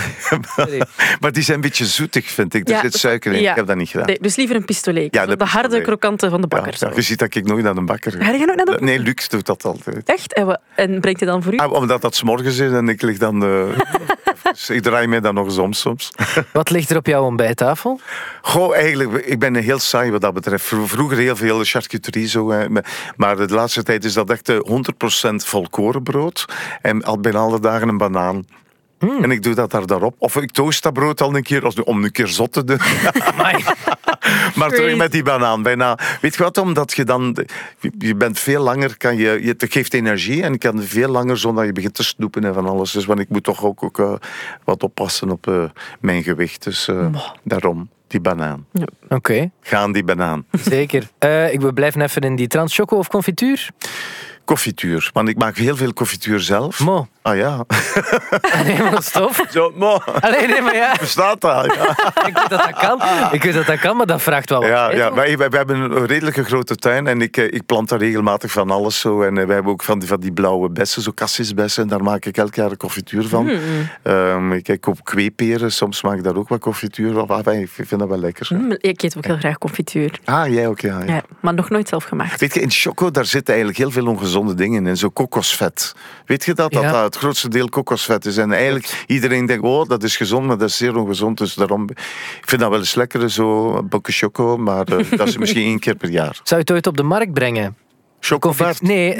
maar 1.20 1.32
die 1.32 1.42
zijn 1.42 1.56
een 1.56 1.62
beetje 1.62 1.86
zoetig, 1.86 2.30
vind 2.30 2.54
ik. 2.54 2.68
Er 2.68 2.74
Ja, 2.74 2.80
zit 2.80 2.94
suiker 2.94 3.32
in. 3.32 3.40
ja. 3.40 3.50
Ik 3.50 3.56
heb 3.56 3.66
dat 3.66 3.76
niet 3.76 3.88
gedaan. 3.88 4.06
Nee, 4.06 4.18
dus 4.20 4.36
liever 4.36 4.56
een 4.56 4.64
pistolet. 4.64 5.14
Ja, 5.14 5.26
de 5.26 5.36
de 5.36 5.44
harde 5.44 5.80
krokante 5.80 6.30
van 6.30 6.40
de 6.40 6.46
Ja, 6.50 6.56
bakker. 6.62 6.76
ja, 6.88 6.94
je 6.94 7.02
ziet 7.02 7.18
dat 7.18 7.34
ik 7.34 7.44
nooit 7.44 7.64
naar 7.64 7.76
een 7.76 7.86
bakker 7.86 8.12
Ga 8.12 8.18
je 8.30 8.36
nooit 8.36 8.46
naar 8.46 8.56
de 8.56 8.64
bakker? 8.64 8.84
Nee, 8.86 8.98
Luc 8.98 9.28
doet 9.28 9.46
dat 9.46 9.64
altijd. 9.64 10.02
Echt? 10.04 10.40
En, 10.74 11.00
brengt 11.00 11.20
hij 11.20 11.28
dan 11.28 11.42
voor 11.42 11.52
u? 11.52 11.56
Ah, 11.56 11.72
omdat 11.72 12.02
dat 12.02 12.14
's 12.16 12.22
morgens 12.22 12.58
is 12.58 12.72
en 12.72 12.88
ik 12.88 13.02
lig 13.02 13.18
dan... 13.18 13.42
eh, 13.44 13.78
ik 14.76 14.82
draai 14.82 15.06
mij 15.06 15.20
dan 15.20 15.34
nog 15.34 15.44
eens 15.46 15.58
om 15.58 15.72
soms. 15.72 16.10
Wat 16.52 16.70
ligt 16.70 16.90
er 16.90 16.96
op 16.96 17.06
jouw 17.06 17.22
ontbijttafel? 17.24 18.00
Goh, 18.42 18.74
eigenlijk, 18.76 19.24
ik 19.26 19.38
ben 19.38 19.54
heel 19.54 19.78
saai 19.78 20.10
wat 20.10 20.20
dat 20.20 20.34
betreft. 20.34 20.64
Vro- 20.64 20.86
Vroeger 20.86 21.16
heel 21.18 21.36
veel 21.36 21.64
charcuterie, 21.64 22.28
zo, 22.28 22.52
maar 23.16 23.36
de 23.36 23.54
laatste 23.54 23.75
tijd 23.82 24.04
is 24.04 24.12
dat 24.12 24.30
echt 24.30 24.48
eh, 24.48 24.56
100% 25.30 25.34
volkorenbrood. 25.36 26.44
En 26.82 27.04
al 27.04 27.18
bijna 27.20 27.38
alle 27.38 27.60
dagen 27.60 27.88
een 27.88 27.98
banaan. 27.98 28.46
En 28.98 29.30
ik 29.30 29.42
doe 29.42 29.54
dat 29.54 29.70
daar 29.70 29.86
daarop. 29.86 30.14
Of 30.18 30.36
ik 30.36 30.50
toast 30.50 30.82
dat 30.82 30.92
brood 30.92 31.20
al 31.20 31.36
een 31.36 31.42
keer, 31.42 31.64
als- 31.64 31.82
om 31.82 32.04
een 32.04 32.10
keer 32.12 32.26
zot 32.28 32.52
te 32.52 32.64
doen. 32.64 32.78
Maar 34.54 34.70
terug 34.70 34.96
met 34.96 35.12
die 35.12 35.22
banaan. 35.22 35.62
Bijna. 35.62 35.98
Weet 36.20 36.34
je 36.36 36.42
wat? 36.42 36.58
Omdat 36.58 36.92
je 36.92 37.04
dan... 37.04 37.36
je- 37.98 38.14
bent 38.14 38.38
veel 38.38 38.62
langer... 38.62 38.96
Kan 38.96 39.16
je, 39.16 39.38
je, 39.42 39.54
het 39.58 39.64
geeft 39.68 39.94
energie 39.94 40.42
en 40.42 40.52
je 40.52 40.58
kan 40.58 40.82
veel 40.82 41.08
langer 41.08 41.38
zonder 41.38 41.58
dat 41.58 41.66
je 41.66 41.72
begint 41.72 41.94
te 41.94 42.04
snoepen 42.04 42.44
en 42.44 42.54
van 42.54 42.66
alles. 42.68 42.90
Dus 42.92 43.04
want 43.04 43.20
ik 43.20 43.28
moet 43.28 43.44
toch 43.44 43.64
ook, 43.64 43.82
ook 43.82 43.98
eh, 43.98 44.14
wat 44.64 44.82
oppassen 44.82 45.30
op 45.30 45.48
eh, 45.48 45.64
mijn 46.00 46.22
gewicht. 46.22 46.64
Dus 46.64 46.88
eh, 46.88 47.06
daarom, 47.44 47.88
die 48.06 48.20
banaan. 48.20 48.66
Oké, 49.08 49.50
Gaan 49.60 49.92
die 49.92 50.04
banaan. 50.04 50.44
zeker. 50.50 51.08
Eh, 51.18 51.52
ik 51.52 51.60
we 51.60 51.72
blijven 51.72 52.00
even 52.00 52.22
in 52.22 52.36
die 52.36 52.46
trans 52.46 52.74
choco 52.74 52.96
of 52.96 53.08
confituur. 53.08 53.68
Confituur. 54.44 55.10
Want 55.12 55.28
ik 55.28 55.36
maak 55.38 55.56
heel 55.56 55.76
veel 55.76 55.92
confituur 55.92 56.40
zelf. 56.40 56.80
Mo. 56.80 57.08
Ah 57.26 57.36
ja. 57.36 57.64
Nee, 58.64 58.82
maar 58.82 59.02
stof. 59.02 59.44
Zo. 59.50 59.72
Alleen 60.20 60.48
nee, 60.48 60.60
maar 60.62 60.74
ja. 60.74 60.94
Bestaat 61.00 61.40
dat? 61.40 61.74
Ja, 61.74 61.88
Ik 62.26 62.34
weet 62.34 62.48
dat 62.48 62.62
dat 62.62 62.72
kan. 62.78 63.00
Ik 63.32 63.42
weet 63.42 63.54
dat 63.54 63.66
dat 63.66 63.78
kan, 63.78 63.96
maar 63.96 64.06
dat 64.06 64.22
vraagt 64.22 64.50
wel 64.50 64.60
wat. 64.60 64.68
ja, 64.68 64.90
ja. 64.92 65.12
Wij, 65.14 65.38
wij, 65.38 65.48
wij 65.48 65.58
hebben 65.58 65.80
een 65.80 66.06
redelijke 66.06 66.44
grote 66.44 66.76
tuin 66.76 67.06
en 67.06 67.20
ik, 67.22 67.36
eh, 67.36 67.44
ik 67.44 67.66
plant 67.66 67.88
daar 67.88 67.98
regelmatig 67.98 68.50
van 68.50 68.70
alles 68.70 69.00
zo. 69.00 69.22
En 69.22 69.38
eh, 69.38 69.44
wij 69.46 69.54
hebben 69.54 69.72
ook 69.72 69.82
van 69.82 69.98
die, 69.98 70.08
van 70.08 70.20
die 70.20 70.32
blauwe 70.32 70.70
bessen, 70.70 71.02
zo 71.02 71.12
cassisbessen. 71.14 71.82
En 71.82 71.88
daar 71.88 72.02
maak 72.02 72.24
ik 72.24 72.36
elk 72.36 72.54
jaar 72.54 72.70
een 72.70 72.76
confituur 72.76 73.28
van. 73.28 73.50
Ehm, 74.02 74.52
ik, 74.52 74.68
ik 74.68 74.80
koop 74.80 75.04
kweeperen, 75.04 75.72
soms 75.72 76.02
maak 76.02 76.16
ik 76.16 76.24
daar 76.24 76.36
ook 76.36 76.48
wat 76.48 76.60
confituur 76.60 77.12
van. 77.12 77.28
Ah, 77.28 77.54
ik 77.54 77.68
vind 77.74 77.98
dat 78.00 78.08
wel 78.08 78.18
lekker. 78.18 78.46
Hm, 78.48 78.70
Ik 78.78 79.02
eet 79.02 79.16
ook 79.16 79.24
heel 79.24 79.36
graag 79.38 79.58
confituur. 79.58 80.20
Ah, 80.24 80.46
jij 80.52 80.68
ook, 80.68 80.80
ja. 80.80 80.98
ja. 81.06 81.14
Ja, 81.14 81.22
maar 81.40 81.54
nog 81.54 81.70
nooit 81.70 81.88
zelf 81.88 82.04
gemaakt. 82.04 82.40
Weet 82.40 82.54
je, 82.54 82.60
in 82.60 82.70
choco 82.70 83.10
daar 83.10 83.24
zitten 83.26 83.54
eigenlijk 83.54 83.82
heel 83.82 83.90
veel 84.02 84.06
ongezonde 84.12 84.54
dingen 84.54 84.86
in. 84.86 84.96
Zo 84.96 85.08
kokosvet. 85.08 85.94
Weet 86.26 86.44
je 86.44 86.54
dat? 86.54 86.72
Dat 86.72 86.82
Ja. 86.82 86.92
dat 86.92 87.15
het 87.16 87.24
grootste 87.24 87.48
deel 87.48 87.68
kokosvet 87.68 88.24
is. 88.24 88.36
En 88.36 88.52
eigenlijk 88.52 89.04
iedereen 89.06 89.46
denkt, 89.46 89.64
oh, 89.64 89.88
dat 89.88 90.02
is 90.02 90.16
gezond, 90.16 90.46
maar 90.46 90.58
dat 90.58 90.68
is 90.68 90.76
zeer 90.76 90.96
ongezond. 90.96 91.38
Dus 91.38 91.54
daarom, 91.54 91.90
ik 91.90 92.48
vind 92.48 92.60
dat 92.60 92.70
wel 92.70 92.78
eens 92.78 92.94
lekker, 92.94 93.30
zo 93.30 93.76
een 93.76 93.88
bokje 93.88 94.12
choco. 94.12 94.56
Maar 94.56 94.86
eh, 94.86 95.10
dat 95.10 95.28
is 95.28 95.36
misschien 95.36 95.64
één 95.64 95.78
keer 95.78 95.94
per 95.94 96.10
jaar. 96.10 96.40
Zou 96.42 96.44
je 96.46 96.56
het 96.56 96.70
ooit 96.70 96.86
op 96.86 96.96
de 96.96 97.02
markt 97.02 97.32
brengen? 97.32 97.76
Chocovet? 98.26 98.82
Nee. 98.82 99.16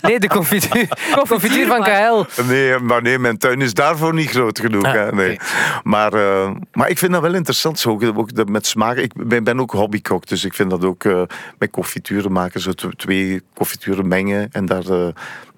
Nee, 0.00 0.18
de 0.24 0.28
confituur, 0.28 0.88
confituur 1.28 1.66
van 1.66 1.82
KL. 1.82 2.42
Nee, 2.42 2.78
maar 2.78 3.02
nee, 3.02 3.18
mijn 3.18 3.38
tuin 3.38 3.60
is 3.60 3.74
daarvoor 3.74 4.14
niet 4.14 4.30
groot 4.30 4.60
genoeg. 4.60 4.84
Ah, 4.84 4.92
hè, 4.92 5.12
nee. 5.12 5.38
maar, 5.82 6.12
eh, 6.12 6.50
maar 6.72 6.88
ik 6.88 6.98
vind 6.98 7.12
dat 7.12 7.22
wel 7.22 7.34
interessant, 7.34 7.78
zo, 7.78 7.98
ook, 8.14 8.48
met 8.48 8.66
smaak. 8.66 8.96
Ik 8.96 9.12
ben, 9.26 9.44
ben 9.44 9.60
ook 9.60 9.70
hobbykok, 9.70 10.26
dus 10.26 10.44
ik 10.44 10.54
vind 10.54 10.70
dat 10.70 10.84
ook 10.84 11.04
eh, 11.04 11.22
met 11.58 11.70
confituren 11.70 12.32
maken. 12.32 12.60
Zo 12.60 12.72
tw- 12.72 12.92
twee 12.96 13.42
confituren 13.54 14.08
mengen 14.08 14.48
en 14.52 14.66
daar 14.66 14.86
eh, 14.90 15.08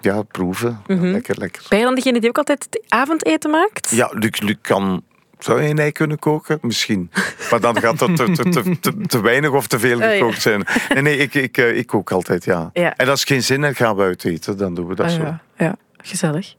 ja, 0.00 0.22
proeven. 0.22 0.82
Ja, 0.86 0.94
lekker, 0.96 1.38
lekker. 1.38 1.62
Ben 1.68 1.78
je 1.78 1.84
dan 1.84 1.94
degene 1.94 2.20
die 2.20 2.28
ook 2.28 2.38
altijd 2.38 2.66
het 2.70 2.82
avondeten 2.88 3.50
maakt? 3.50 3.90
Ja, 3.90 4.10
Luc, 4.12 4.40
Luc 4.40 4.56
kan... 4.60 5.02
Zou 5.40 5.62
je 5.62 5.68
een 5.68 5.78
ei 5.78 5.92
kunnen 5.92 6.18
koken? 6.18 6.58
Misschien. 6.62 7.10
Maar 7.50 7.60
dan 7.60 7.80
gaat 7.80 7.98
dat 7.98 8.16
te, 8.16 8.30
te, 8.30 8.48
te, 8.48 8.78
te, 8.80 8.96
te 9.06 9.20
weinig 9.22 9.50
of 9.50 9.66
te 9.66 9.78
veel 9.78 10.00
ja. 10.00 10.10
gekookt 10.12 10.42
zijn. 10.42 10.66
Nee, 10.88 11.02
nee, 11.02 11.16
ik, 11.16 11.34
ik, 11.34 11.56
eh, 11.56 11.76
ik 11.76 11.86
kook 11.86 12.10
altijd, 12.12 12.44
ja. 12.44 12.70
Ja. 12.72 12.96
En 12.96 13.08
als 13.08 13.24
geen 13.24 13.42
zin 13.42 13.62
heeft, 13.62 13.76
gaan 13.76 13.96
we 13.96 14.02
uit 14.02 14.24
eten. 14.24 14.56
Dan 14.56 14.74
doen 14.74 14.86
we 14.86 14.94
dat 14.94 15.06
Ah, 15.06 15.12
zo. 15.12 15.22
ja. 15.22 15.40
ja, 15.56 15.76
gezellig. 16.02 16.54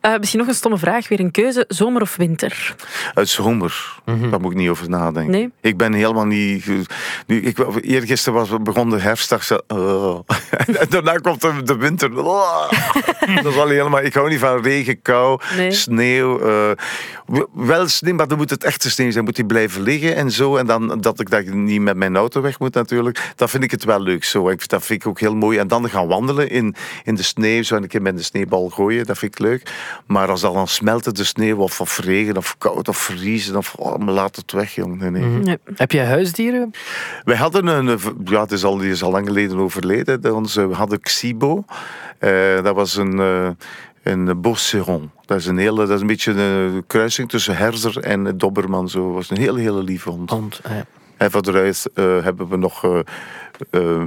Eh, 0.00 0.16
misschien 0.18 0.38
nog 0.38 0.48
een 0.48 0.54
stomme 0.54 0.78
vraag. 0.78 1.08
Weer 1.08 1.20
een 1.20 1.30
keuze, 1.30 1.64
zomer 1.68 2.02
of 2.02 2.16
winter? 2.16 2.74
Het 3.14 3.24
is 3.26 3.32
zomer. 3.32 3.98
Daar 4.04 4.40
moet 4.40 4.50
ik 4.52 4.56
niet 4.58 4.68
over 4.68 4.88
nadenken. 4.88 5.30
Nee? 5.32 5.50
Ik 5.60 5.76
ben 5.76 5.92
helemaal 5.92 6.26
niet... 6.26 6.66
Nu, 7.26 7.40
ik, 7.42 7.58
eergisteren 7.82 8.38
was, 8.38 8.48
begon 8.62 8.90
de 8.90 8.98
herfstdag. 8.98 9.44
Zo, 9.44 9.58
oh. 9.68 10.20
en 10.80 10.86
daarna 10.88 11.16
komt 11.16 11.40
de, 11.40 11.62
de 11.62 11.76
winter. 11.76 12.18
Oh. 12.18 12.70
dat 13.42 13.52
is 13.52 13.56
al 13.58 13.68
helemaal... 13.68 14.00
Ik 14.02 14.14
hou 14.14 14.28
niet 14.28 14.38
van 14.38 14.62
regen, 14.62 15.02
kou, 15.02 15.40
Nee. 15.56 15.72
sneeuw. 15.72 16.40
eh, 16.40 16.70
wel 17.52 17.88
sneeuw, 17.88 18.14
maar 18.14 18.28
dan 18.28 18.38
moet 18.38 18.50
het 18.50 18.64
echte 18.64 18.90
sneeuw 18.90 19.10
zijn. 19.10 19.24
Moet 19.24 19.36
die 19.36 19.46
blijven 19.46 19.82
liggen 19.82 20.16
en 20.16 20.30
zo. 20.30 20.56
En 20.56 20.66
dan 20.66 21.00
dat 21.00 21.20
ik 21.20 21.30
dat 21.30 21.40
ik 21.40 21.54
niet 21.54 21.80
met 21.80 21.96
mijn 21.96 22.16
auto 22.16 22.40
weg 22.40 22.58
moet 22.58 22.74
natuurlijk. 22.74 23.32
Dan 23.36 23.48
vind 23.48 23.62
ik 23.64 23.70
het 23.70 23.84
wel 23.84 24.00
leuk 24.02 24.24
zo. 24.24 24.48
Ik, 24.48 24.68
dat 24.68 24.84
vind 24.86 25.02
ik 25.02 25.08
ook 25.08 25.20
heel 25.20 25.34
mooi. 25.34 25.58
En 25.58 25.68
dan 25.68 25.88
gaan 25.90 26.06
wandelen 26.06 26.50
in, 26.50 26.74
in 27.04 27.14
de 27.14 27.22
sneeuw. 27.22 27.62
Zo 27.62 27.76
en 27.76 27.82
een 27.82 27.88
keer 27.88 28.02
met 28.02 28.16
de 28.16 28.22
sneeuwbal 28.22 28.68
gooien. 28.68 29.06
Dat 29.06 29.18
vind 29.18 29.32
ik 29.34 29.38
leuk. 29.38 29.49
Maar 30.06 30.28
als 30.28 30.40
dat 30.40 30.54
dan 30.54 30.68
smelten 30.68 31.14
de 31.14 31.24
sneeuw 31.24 31.56
of, 31.56 31.80
of 31.80 31.98
regen 31.98 32.36
of 32.36 32.54
koud 32.58 32.88
of 32.88 32.96
vriezen. 32.98 33.56
Of, 33.56 33.74
oh, 33.74 33.96
maar 33.96 34.14
laat 34.14 34.36
het 34.36 34.52
weg, 34.52 34.74
jong. 34.74 34.98
Nee, 34.98 35.10
nee. 35.10 35.22
Nee. 35.22 35.58
Heb 35.74 35.92
je 35.92 36.00
huisdieren? 36.00 36.70
Wij 37.24 37.36
hadden 37.36 37.66
een, 37.66 37.98
ja, 38.24 38.40
het 38.40 38.52
is 38.52 38.64
al, 38.64 38.76
die 38.76 38.90
is 38.90 39.02
al 39.02 39.10
lang 39.10 39.26
geleden 39.26 39.58
overleden. 39.58 40.20
De- 40.22 40.34
Onze, 40.34 40.66
we 40.68 40.74
hadden 40.74 41.00
Xibo. 41.00 41.64
Eh, 42.18 42.62
dat 42.62 42.74
was 42.74 42.96
een, 42.96 43.18
eh 43.20 43.48
een 44.02 44.40
Beauceron. 44.40 45.10
Dat 45.26 45.38
is 45.38 45.46
een 45.46 45.58
hele, 45.58 45.76
dat 45.86 45.90
is 45.90 46.00
een 46.00 46.06
beetje 46.06 46.32
een 46.32 46.84
kruising 46.86 47.28
tussen 47.28 47.56
herder 47.56 47.98
en 47.98 48.36
doberman. 48.38 48.88
Zo. 48.88 49.04
Dat 49.06 49.14
was 49.14 49.30
een 49.30 49.38
hele, 49.38 49.60
hele 49.60 49.82
lieve 49.82 50.10
hond. 50.10 50.30
Want, 50.30 50.60
eh, 50.62 50.72
En 51.16 51.30
rest 51.50 51.86
eh, 51.94 52.04
hebben 52.22 52.48
we 52.48 52.56
nog 52.56 52.84
eh, 52.84 52.98
eh, 53.70 54.02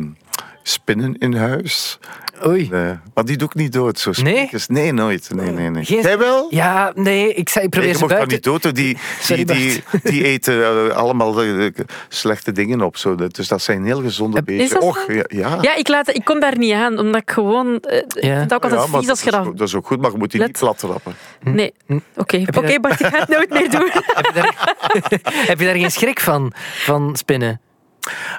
spinnen 0.64 1.16
in 1.18 1.34
huis. 1.36 2.00
oei. 2.46 2.70
Eh, 2.72 2.92
maar 3.14 3.26
die 3.26 3.38
doe 3.38 3.48
ik 3.48 3.56
niet 3.56 3.72
dood. 3.74 4.00
Zo 4.00 4.10
Nee? 4.12 4.20
spinnetjes. 4.22 4.68
Nee, 4.68 4.92
nooit. 4.94 5.30
Nee, 5.36 5.50
nee, 5.52 5.70
nee. 5.70 5.86
Geen- 5.86 6.02
Jij 6.02 6.18
wel? 6.18 6.48
Ja, 6.50 6.92
nee, 6.96 7.34
ik, 7.34 7.50
zei, 7.50 7.66
ik 7.66 7.70
probeer 7.72 7.90
Nee, 7.90 7.98
ze 7.98 8.06
dat 8.08 8.10
buiten... 8.18 8.34
niet 8.34 8.44
dood. 8.44 8.76
Die, 8.76 8.98
Sorry, 9.22 9.44
die, 9.44 9.56
die, 9.56 9.84
die 10.12 10.24
eten 10.24 10.64
eh, 10.90 10.96
allemaal 10.96 11.44
eh, 11.44 11.70
slechte 12.10 12.52
dingen 12.52 12.82
op. 12.82 12.98
Zo. 12.98 13.16
Dat- 13.16 13.36
Dus 13.36 13.48
dat 13.48 13.62
zijn 13.62 13.86
heel 13.86 14.02
gezonde 14.02 14.44
dat 14.44 14.70
zo? 14.70 14.78
Och, 14.78 15.06
ja, 15.14 15.24
ja. 15.28 15.58
Ja, 15.62 15.76
ik, 15.76 15.88
laat, 15.88 16.16
ik 16.16 16.26
kom 16.26 16.40
daar 16.40 16.58
niet 16.58 16.74
aan, 16.74 17.00
omdat 17.00 17.22
ik 17.22 17.32
gewoon... 17.32 17.78
vind 18.08 18.24
het 18.40 18.54
ook 18.54 18.64
altijd 18.64 18.82
Ja, 18.92 19.00
vies 19.00 19.10
als 19.10 19.22
je 19.24 19.32
dat, 19.32 19.44
dat... 19.44 19.54
is, 19.54 19.60
dat 19.72 19.76
ook 19.76 19.88
goed, 19.88 20.02
maar 20.02 20.12
je 20.12 20.18
moet 20.18 20.32
die 20.32 20.40
Let- 20.40 20.50
niet 20.50 20.60
plat 20.60 20.78
trappen. 20.78 21.16
Nee. 21.44 21.74
Oké, 22.16 22.44
oké, 22.56 22.80
Bart, 22.80 23.00
ik 23.00 23.06
ga 23.06 23.20
het 23.20 23.28
nooit 23.30 23.50
meer 23.50 23.70
doen. 23.80 23.90
Heb 23.94 24.26
je, 24.26 24.34
daar, 24.34 25.46
heb 25.48 25.60
je 25.60 25.66
daar 25.66 25.76
geen 25.76 25.92
schrik 25.92 26.20
van, 26.20 26.52
van 26.84 27.16
spinnen? 27.16 27.62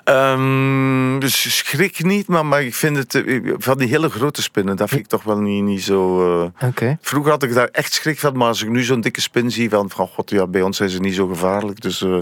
Ehm, 0.05 1.19
dus 1.19 1.57
schrik 1.57 2.05
niet, 2.05 2.27
maar, 2.27 2.47
maar 2.47 2.63
ik 2.63 2.75
vind 2.75 2.97
het 2.97 3.15
eh, 3.15 3.53
van 3.59 3.79
die 3.79 3.89
hele 3.89 4.09
grote 4.11 4.43
spinnen, 4.43 4.77
dat 4.77 4.89
vind 4.89 5.01
ik 5.01 5.07
toch 5.07 5.23
wel 5.23 5.39
niet, 5.41 5.63
niet 5.63 5.83
zo. 5.83 6.21
eh, 6.61 6.69
Oké. 6.69 6.99
Vroeger 7.01 7.31
had 7.31 7.43
ik 7.43 7.55
daar 7.55 7.69
echt 7.73 7.93
schrik 7.93 8.19
van, 8.19 8.37
maar 8.37 8.49
als 8.49 8.63
ik 8.63 8.69
nu 8.69 8.83
zo'n 8.83 9.01
dikke 9.01 9.21
spin 9.21 9.51
zie 9.51 9.71
van, 9.71 9.91
van 9.91 10.07
god, 10.07 10.31
ja, 10.31 10.47
bij 10.47 10.63
ons 10.63 10.77
zijn 10.77 10.89
ze 10.91 11.01
niet 11.01 11.15
zo 11.15 11.27
gevaarlijk, 11.27 11.81
dus 11.81 12.03
eh, 12.03 12.17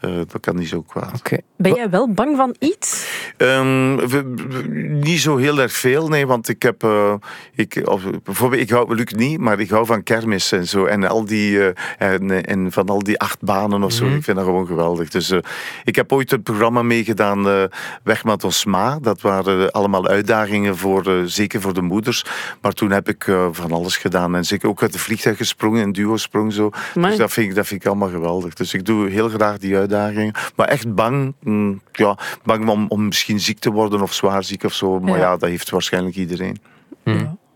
eh, 0.00 0.10
dat 0.28 0.40
kan 0.40 0.56
niet 0.56 0.68
zo 0.68 0.82
kwaad. 0.82 1.18
Oké. 1.18 1.36
Ben 1.56 1.74
jij 1.74 1.90
wel 1.90 2.12
bang 2.12 2.36
van 2.36 2.54
iets? 2.58 3.06
Ehm, 3.36 3.96
we- 3.96 4.06
we- 4.48 4.68
niet 5.02 5.20
zo 5.20 5.36
heel 5.36 5.58
erg 5.60 5.72
veel, 5.72 6.08
nee, 6.08 6.26
want 6.26 6.48
ik 6.48 6.62
heb, 6.62 6.82
eh, 6.82 7.14
ik, 7.54 7.82
of, 7.84 8.02
bijvoorbeeld, 8.24 8.62
ik 8.62 8.70
hou, 8.70 8.94
Luc 8.94 9.12
niet, 9.16 9.38
maar 9.38 9.60
ik 9.60 9.70
hou 9.70 9.86
van 9.86 10.02
kermis 10.02 10.52
en 10.52 10.66
zo, 10.66 10.84
en 10.84 11.04
al 11.08 11.24
die, 11.24 11.72
eh, 11.72 12.12
en, 12.12 12.44
en 12.44 12.72
van 12.72 12.88
al 12.88 13.02
die 13.02 13.18
acht 13.18 13.42
banen 13.42 13.82
of 13.82 13.92
zo, 13.92 14.04
ik 14.06 14.22
vind 14.24 14.36
dat 14.36 14.46
gewoon 14.46 14.66
geweldig. 14.66 15.08
Dus 15.08 15.30
eh, 15.30 15.38
ik 15.84 15.96
heb 15.96 16.12
ooit 16.12 16.32
een 16.32 16.42
programma 16.42 16.82
meegedaan, 16.82 17.66
Weg 18.02 18.24
met 18.24 18.44
ons 18.44 18.64
ma, 18.64 18.98
dat 19.02 19.20
waren 19.20 19.70
allemaal 19.70 20.06
uitdagingen 20.08 20.76
voor, 20.76 21.22
zeker 21.24 21.60
voor 21.60 21.74
de 21.74 21.82
moeders, 21.82 22.24
maar 22.60 22.72
toen 22.72 22.90
heb 22.90 23.08
ik 23.08 23.26
van 23.52 23.72
alles 23.72 23.96
gedaan. 23.96 24.36
En 24.36 24.44
zeker 24.44 24.68
ook 24.68 24.82
uit 24.82 24.92
de 24.92 24.98
vliegtuig 24.98 25.36
gesprongen, 25.36 25.82
een 25.82 25.92
duo 25.92 26.16
sprong 26.16 26.52
zo, 26.52 26.70
dus 26.94 27.16
dat 27.16 27.32
vind, 27.32 27.48
ik, 27.48 27.54
dat 27.54 27.66
vind 27.66 27.80
ik 27.80 27.86
allemaal 27.86 28.08
geweldig. 28.08 28.54
Dus 28.54 28.74
ik 28.74 28.84
doe 28.84 29.08
heel 29.08 29.28
graag 29.28 29.58
die 29.58 29.76
uitdagingen, 29.76 30.34
maar 30.56 30.66
echt 30.68 30.94
bang, 30.94 31.34
mm, 31.40 31.80
ja, 31.92 32.18
bang 32.44 32.68
om, 32.68 32.86
om 32.88 33.12
misschien 33.18 33.40
ziek 33.40 33.58
te 33.58 33.70
worden 33.70 34.02
of 34.02 34.12
zwaar 34.14 34.44
ziek 34.44 34.64
of 34.64 34.72
zo, 34.72 35.00
maar 35.00 35.18
Ja. 35.18 35.24
ja, 35.24 35.36
dat 35.36 35.48
heeft 35.48 35.70
waarschijnlijk 35.70 36.16
iedereen. 36.16 36.56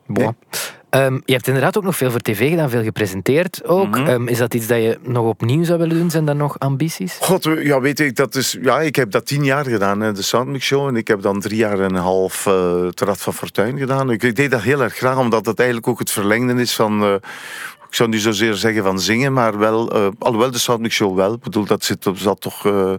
Bon. 0.07 0.37
Ehm, 0.91 1.15
je 1.25 1.33
hebt 1.33 1.47
inderdaad 1.47 1.77
ook 1.77 1.85
nog 1.85 1.97
veel 1.97 2.11
voor 2.11 2.21
tv 2.21 2.51
gedaan, 2.51 2.71
veel 2.71 2.83
gepresenteerd 2.83 3.65
ook. 3.65 3.99
Mhm. 3.99 4.07
Ehm, 4.07 4.27
is 4.29 4.39
dat 4.39 4.55
iets 4.55 4.67
dat 4.67 4.79
je 4.79 4.99
nog 5.03 5.27
opnieuw 5.27 5.65
zou 5.65 5.79
willen 5.79 5.99
doen? 5.99 6.11
Zijn 6.11 6.25
dat 6.25 6.37
nog 6.37 6.59
ambities? 6.59 7.19
God, 7.21 7.45
ja, 7.45 7.81
weet 7.81 8.01
ik, 8.01 8.17
dat 8.17 8.35
is, 8.35 8.57
ja, 8.63 8.81
ik 8.81 8.97
heb 8.97 9.11
dat 9.11 9.27
tien 9.27 9.45
jaar 9.45 9.65
gedaan, 9.65 10.01
hè, 10.01 10.13
de 10.13 10.23
Soundmix 10.23 10.65
Show. 10.67 10.89
En 10.89 10.97
ik 10.97 11.09
heb 11.09 11.23
dan 11.23 11.41
drie 11.41 11.57
jaar 11.57 11.81
en 11.81 11.95
een 11.95 12.03
half 12.03 12.47
uh, 12.47 12.83
het 12.85 13.01
Rad 13.01 13.21
van 13.21 13.35
Fortuin 13.35 13.79
gedaan. 13.79 14.11
Ik, 14.11 14.23
ik 14.23 14.37
deed 14.37 14.51
dat 14.51 14.61
heel 14.63 14.83
erg 14.83 14.95
graag, 14.97 15.19
omdat 15.19 15.47
het 15.47 15.59
eigenlijk 15.59 15.89
ook 15.89 15.99
het 15.99 16.11
verlengde 16.11 16.61
is 16.61 16.75
van... 16.75 17.03
eh, 17.03 17.15
ik 17.93 17.99
zou 17.99 18.09
niet 18.11 18.21
zozeer 18.23 18.55
zeggen 18.55 18.83
van 18.83 19.01
zingen, 19.01 19.33
maar 19.33 19.59
wel... 19.59 19.93
eh, 19.93 20.07
alhoewel 20.19 20.51
de 20.51 20.59
Soundmix 20.59 20.95
Show 20.95 21.17
wel. 21.17 21.33
Ik 21.35 21.41
bedoel, 21.41 21.65
dat 21.65 21.85
zit, 21.85 22.07
op- 22.07 22.19
zat 22.19 22.41
toch... 22.41 22.67
eh, 22.67 22.93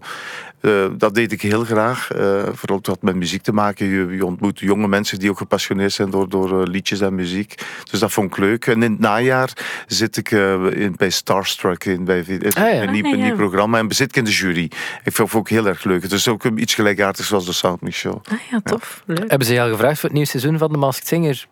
eh, 0.62 0.92
dat 0.98 1.16
deed 1.16 1.32
ik 1.32 1.42
heel 1.42 1.64
graag. 1.64 2.12
eh, 2.12 2.44
vooral 2.54 2.78
het 2.78 2.88
had 2.88 3.02
met 3.02 3.16
muziek 3.16 3.42
te 3.42 3.54
maken. 3.54 3.86
Je, 3.86 4.08
je 4.16 4.26
ontmoet 4.26 4.60
jonge 4.60 4.88
mensen 4.88 5.20
die 5.20 5.30
ook 5.30 5.38
gepassioneerd 5.38 5.92
zijn 5.94 6.10
door, 6.10 6.30
door 6.30 6.68
liedjes 6.68 7.00
en 7.02 7.16
muziek. 7.16 7.56
Dus 7.92 8.00
dat 8.00 8.12
vond 8.12 8.32
ik 8.32 8.38
leuk. 8.38 8.66
En 8.68 8.84
in 8.84 8.92
het 8.92 9.00
najaar 9.00 9.54
zit 9.88 10.18
ik 10.18 10.32
eh, 10.32 10.66
in, 10.72 10.94
bij 10.98 11.10
Starstruck, 11.10 11.86
in, 11.86 12.04
bij, 12.06 12.24
in, 12.28 12.42
ja. 12.56 12.82
een, 12.82 12.92
nieuw, 12.92 13.06
Ah, 13.06 13.12
een 13.12 13.18
ja. 13.18 13.26
nieuw 13.26 13.36
programma. 13.36 13.78
En 13.78 13.88
bezit 13.88 14.10
ik 14.10 14.16
in 14.16 14.24
de 14.24 14.32
jury. 14.32 14.72
Ik 15.04 15.14
vond 15.14 15.30
het 15.30 15.38
ook 15.40 15.50
heel 15.50 15.68
erg 15.68 15.84
leuk. 15.84 16.02
Het 16.02 16.12
is 16.12 16.28
ook 16.28 16.44
iets 16.46 16.74
gelijkaardigs 16.74 17.28
zoals 17.28 17.46
de 17.46 17.54
Soundmix 17.54 17.98
Show. 17.98 18.22
Ah 18.32 18.38
ja, 18.52 18.60
tof. 18.64 19.02
Leuk. 19.06 19.30
Hebben 19.30 19.48
ze 19.48 19.54
je 19.54 19.62
al 19.62 19.70
gevraagd 19.70 19.96
voor 20.00 20.04
het 20.10 20.14
nieuwe 20.14 20.28
seizoen 20.30 20.58
van 20.58 20.72
The 20.72 20.78
Masked 20.78 21.08
Singer? 21.08 21.46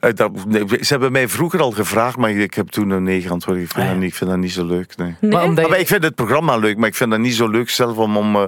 Eh, 0.00 0.10
dat, 0.14 0.44
nee, 0.46 0.64
ze 0.68 0.86
hebben 0.86 1.12
mij 1.12 1.28
vroeger 1.28 1.60
al 1.60 1.70
gevraagd, 1.70 2.16
maar 2.16 2.30
ik 2.30 2.54
heb 2.54 2.65
toen 2.70 2.90
een 2.90 3.02
nee 3.02 3.20
geantwoord. 3.22 3.58
Ik 3.58 3.66
vind, 3.66 3.76
Ah, 3.78 3.84
ja. 3.84 3.90
dat, 3.90 3.98
niet, 4.00 4.10
ik 4.10 4.14
vind 4.16 4.30
dat 4.30 4.38
niet 4.38 4.52
zo 4.52 4.66
leuk. 4.66 4.96
Nee. 4.96 5.14
Nee? 5.20 5.30
Maar 5.32 5.44
omdat 5.44 5.64
Ah, 5.64 5.70
maar 5.70 5.78
je- 5.78 5.82
ik 5.84 5.88
vind 5.90 6.02
het 6.02 6.14
programma 6.14 6.56
leuk, 6.56 6.76
maar 6.76 6.88
ik 6.88 6.94
vind 6.94 7.10
dat 7.10 7.20
niet 7.20 7.34
zo 7.34 7.48
leuk 7.48 7.70
zelf 7.70 7.96
om, 7.96 8.16
om, 8.16 8.36
eh, 8.36 8.42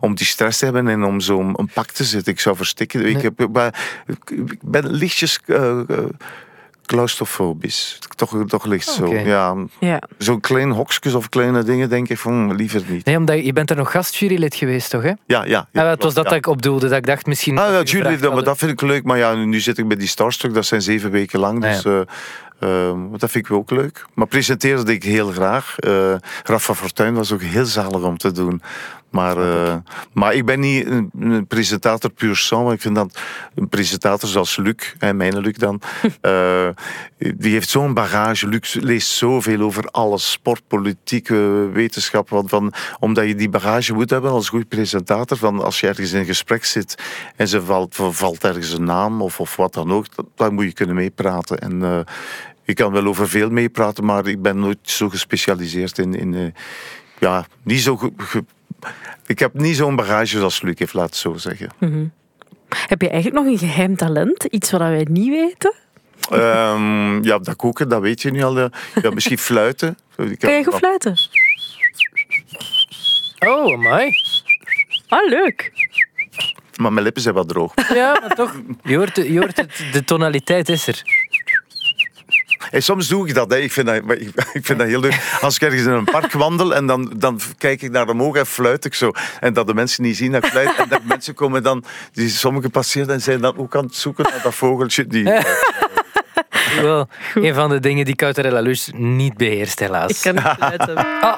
om 0.00 0.14
die 0.14 0.26
stress 0.26 0.58
te 0.58 0.64
hebben 0.64 0.88
en 0.88 1.04
om 1.04 1.20
zo'n 1.20 1.52
een 1.56 1.70
pak 1.74 1.90
te 1.90 2.04
zitten. 2.04 2.32
Ik 2.32 2.40
zou 2.40 2.56
verstikken. 2.56 3.06
Ik, 3.06 3.22
heb, 3.22 3.48
maar, 3.52 3.80
ik 4.28 4.58
ben 4.62 4.90
lichtjes 4.90 5.40
eh, 5.46 5.78
eh, 5.80 5.84
claustrofobisch. 6.86 7.98
Toch, 8.16 8.36
toch 8.46 8.64
licht 8.64 8.88
zo. 8.88 9.14
Ja, 9.14 9.54
Ja. 9.80 10.02
Zo'n 10.18 10.40
klein 10.40 10.70
hokjes 10.70 11.14
of 11.14 11.28
kleine 11.28 11.62
dingen 11.62 11.88
denk 11.88 12.08
ik 12.08 12.18
van 12.18 12.54
liever 12.54 12.82
niet. 12.88 13.04
Nee, 13.04 13.16
omdat 13.16 13.44
je, 13.44 13.52
bent 13.52 13.70
er 13.70 13.76
nog 13.76 13.90
gastjurylid 13.90 14.54
geweest, 14.54 14.90
toch? 14.90 15.02
Hè? 15.02 15.08
Ja, 15.08 15.16
ja. 15.26 15.44
ja, 15.44 15.66
Ja, 15.72 15.84
het 15.88 16.02
was 16.02 16.14
dat 16.14 16.24
ja. 16.24 16.30
dat 16.30 16.38
ik 16.38 16.46
opdoelde, 16.46 16.88
dat 16.88 16.98
ik 16.98 17.06
dacht 17.06 17.26
misschien... 17.26 17.58
Ah, 17.58 17.72
dat 17.72 17.90
ja, 17.90 17.96
gevraagd 17.96 18.04
dat, 18.04 18.20
maar 18.20 18.28
hadden. 18.28 18.44
dat 18.44 18.58
vind 18.58 18.70
ik 18.70 18.80
leuk. 18.80 19.04
Maar 19.04 19.18
ja, 19.18 19.34
nu 19.34 19.60
zit 19.60 19.78
ik 19.78 19.88
bij 19.88 19.96
die 19.96 20.08
Starstruck. 20.08 20.54
Dat 20.54 20.66
zijn 20.66 20.82
zeven 20.82 21.10
weken 21.10 21.38
lang. 21.40 21.64
Ah, 21.64 21.70
Dus 21.72 21.84
eh, 21.84 22.00
eh, 22.60 22.92
dat 23.16 23.30
vind 23.30 23.46
ik 23.46 23.52
ook 23.52 23.70
leuk. 23.70 24.06
Maar 24.14 24.26
presenteren 24.26 24.84
deed 24.84 24.94
ik 24.94 25.02
heel 25.02 25.30
graag. 25.30 25.78
Eh 25.78 26.14
Rafa 26.44 26.74
Fortuyn 26.74 27.14
was 27.14 27.32
ook 27.32 27.42
heel 27.42 27.64
zalig 27.64 28.02
om 28.02 28.18
te 28.18 28.32
doen. 28.32 28.62
Maar, 29.10 29.36
eh, 29.36 29.74
maar 30.12 30.34
ik 30.34 30.44
ben 30.44 30.60
niet 30.60 30.86
een, 30.86 31.10
een 31.18 31.46
presentator 31.46 32.10
puur 32.10 32.36
sang. 32.36 32.64
maar 32.64 32.74
Ik 32.74 32.80
vind 32.80 32.94
dat 32.94 33.18
een 33.54 33.68
presentator 33.68 34.28
zoals 34.28 34.56
Luc, 34.56 34.94
en 34.98 35.16
mijn 35.16 35.38
Luc 35.38 35.56
dan, 35.56 35.80
eh, 36.20 36.68
die 37.18 37.52
heeft 37.52 37.68
zo'n 37.68 37.94
bagage. 37.94 38.48
Luc 38.48 38.74
leest 38.74 39.08
zoveel 39.08 39.60
over 39.60 39.88
alles, 39.90 40.30
sport, 40.30 40.62
politiek, 40.66 41.28
wetenschap. 41.72 42.28
Want 42.28 42.48
van, 42.48 42.72
omdat 42.98 43.26
je 43.26 43.34
die 43.34 43.48
bagage 43.48 43.94
moet 43.94 44.10
hebben 44.10 44.30
als 44.30 44.48
goed 44.48 44.68
presentator. 44.68 45.36
Van 45.36 45.62
als 45.64 45.80
je 45.80 45.86
ergens 45.86 46.12
in 46.12 46.18
een 46.18 46.26
gesprek 46.26 46.64
zit 46.64 46.94
en 47.36 47.48
ze 47.48 47.62
valt, 47.62 47.96
valt 48.10 48.44
ergens 48.44 48.72
een 48.72 48.84
naam 48.84 49.22
of, 49.22 49.40
of 49.40 49.56
wat 49.56 49.74
dan 49.74 49.92
ook, 49.92 50.06
dan, 50.34 50.54
moet 50.54 50.64
je 50.64 50.72
kunnen 50.72 50.94
meepraten. 50.94 51.58
En 51.58 52.06
ik 52.64 52.74
kan 52.76 52.92
wel 52.92 53.06
over 53.06 53.28
veel 53.28 53.50
meepraten, 53.50 54.04
maar 54.04 54.26
ik 54.26 54.42
ben 54.42 54.58
nooit 54.58 54.78
zo 54.82 55.08
gespecialiseerd 55.08 55.98
in. 55.98 56.14
in 56.14 56.34
eh, 56.34 56.46
ja, 57.18 57.46
niet 57.62 57.80
zo. 57.80 57.96
ge- 57.96 58.12
ge- 58.16 58.44
ik 59.26 59.38
heb 59.38 59.54
niet 59.54 59.76
zo'n 59.76 59.96
bagage 59.96 60.38
zoals 60.38 60.62
Luc 60.62 60.78
heeft, 60.78 60.92
laat 60.94 61.06
het 61.06 61.16
zo 61.16 61.36
zeggen. 61.36 61.68
Heb 62.68 63.00
je 63.02 63.08
eigenlijk 63.10 63.44
nog 63.44 63.52
een 63.52 63.58
geheim 63.68 63.96
talent? 63.96 64.44
Iets 64.44 64.70
wat 64.70 64.80
wij 64.80 65.06
niet 65.10 65.28
weten? 65.28 65.74
Ehm, 66.30 67.22
ja, 67.24 67.38
dat 67.38 67.56
koken, 67.56 67.88
dat 67.88 68.00
weet 68.00 68.22
je 68.22 68.30
nu 68.30 68.42
al. 68.42 68.58
eh. 68.58 68.64
Ja, 69.02 69.10
misschien 69.10 69.38
fluiten. 69.38 69.98
Ik 70.16 70.38
Kan 70.38 70.52
je 70.52 70.64
goed 70.64 70.74
fluiten? 70.74 71.14
Oh, 73.38 73.72
amai. 73.72 74.10
Ah, 75.08 75.28
leuk. 75.28 75.72
Maar 76.76 76.92
mijn 76.92 77.04
lippen 77.04 77.22
zijn 77.22 77.34
wat 77.34 77.48
droog. 77.48 77.72
Ja, 77.94 78.18
maar 78.20 78.34
toch. 78.34 78.60
Je 78.82 78.96
hoort, 78.96 79.16
je 79.16 79.38
hoort 79.38 79.56
het, 79.56 79.84
de 79.92 80.04
tonaliteit 80.04 80.68
is 80.68 80.86
er. 80.86 81.02
Hey, 82.70 82.80
soms 82.80 83.08
doe 83.08 83.28
ik 83.28 83.34
dat. 83.34 83.50
Hè. 83.50 83.58
Ik, 83.58 83.72
vind 83.72 83.86
dat 83.86 83.96
ik, 83.96 84.02
ik 84.52 84.66
vind 84.66 84.78
dat 84.78 84.88
heel 84.88 85.00
leuk. 85.00 85.38
Als 85.40 85.54
ik 85.54 85.62
ergens 85.62 85.82
in 85.82 85.90
een 85.90 86.04
park 86.04 86.32
wandel 86.32 86.74
en 86.74 86.86
dan, 86.86 87.12
dan 87.16 87.40
kijk 87.58 87.82
ik 87.82 87.90
naar 87.90 88.08
omhoog 88.08 88.36
en 88.36 88.46
fluit 88.46 88.84
ik 88.84 88.94
zo. 88.94 89.10
En 89.40 89.52
dat 89.52 89.66
de 89.66 89.74
mensen 89.74 90.02
niet 90.02 90.16
zien 90.16 90.32
dat 90.32 90.44
ik 90.44 90.50
fluit. 90.50 90.76
En 90.76 90.88
dat 90.88 91.00
mensen 91.04 91.34
komen 91.34 91.62
dan, 91.62 91.84
die 92.12 92.28
sommigen 92.28 92.70
passeren 92.70 93.08
en 93.08 93.20
zijn 93.20 93.40
dan 93.40 93.56
ook 93.56 93.76
aan 93.76 93.84
het 93.84 93.96
zoeken 93.96 94.26
naar 94.30 94.42
dat 94.42 94.54
vogeltje. 94.54 95.06
Die, 95.06 95.24
Wel, 96.80 97.08
een 97.34 97.54
van 97.54 97.68
de 97.68 97.80
dingen 97.80 98.04
die 98.04 98.14
Couterella 98.14 98.60
Lus 98.60 98.90
niet 98.94 99.36
beheerst, 99.36 99.78
helaas. 99.78 100.10
Ik 100.10 100.18
kan 100.20 100.34
niet 100.34 100.54
fluiten. 100.58 100.96
Ah. 101.20 101.36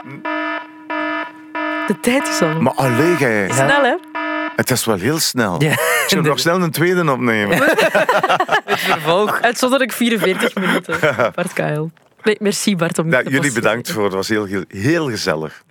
De 1.87 2.01
tijd 2.01 2.29
is 2.29 2.41
al. 2.41 2.61
maar 2.61 2.73
alleen 2.73 3.17
jij, 3.17 3.49
Snel, 3.53 3.83
hè? 3.83 4.12
Het 4.57 4.71
is 4.71 4.85
wel 4.85 4.97
heel 4.97 5.19
snel. 5.19 5.63
Ja. 5.63 5.71
Ik 5.73 6.05
zou 6.07 6.23
nog 6.23 6.39
snel 6.39 6.61
een 6.63 6.71
tweede 6.71 7.11
opnemen. 7.13 7.57
Het 8.65 8.81
vervolg. 8.81 9.41
Uitzonderlijk 9.41 9.93
44 9.93 10.55
minuten. 10.55 10.99
Bart. 11.35 11.53
Nee, 12.23 12.37
merci 12.41 12.77
Bart 12.77 12.99
om 12.99 13.11
Ja, 13.11 13.17
te 13.19 13.23
jullie 13.25 13.39
passeren. 13.39 13.63
bedankt 13.63 13.91
voor 13.91 14.05
het. 14.05 14.13
was 14.13 14.29
heel, 14.29 14.45
heel, 14.45 14.65
heel 14.69 15.09
gezellig. 15.11 15.61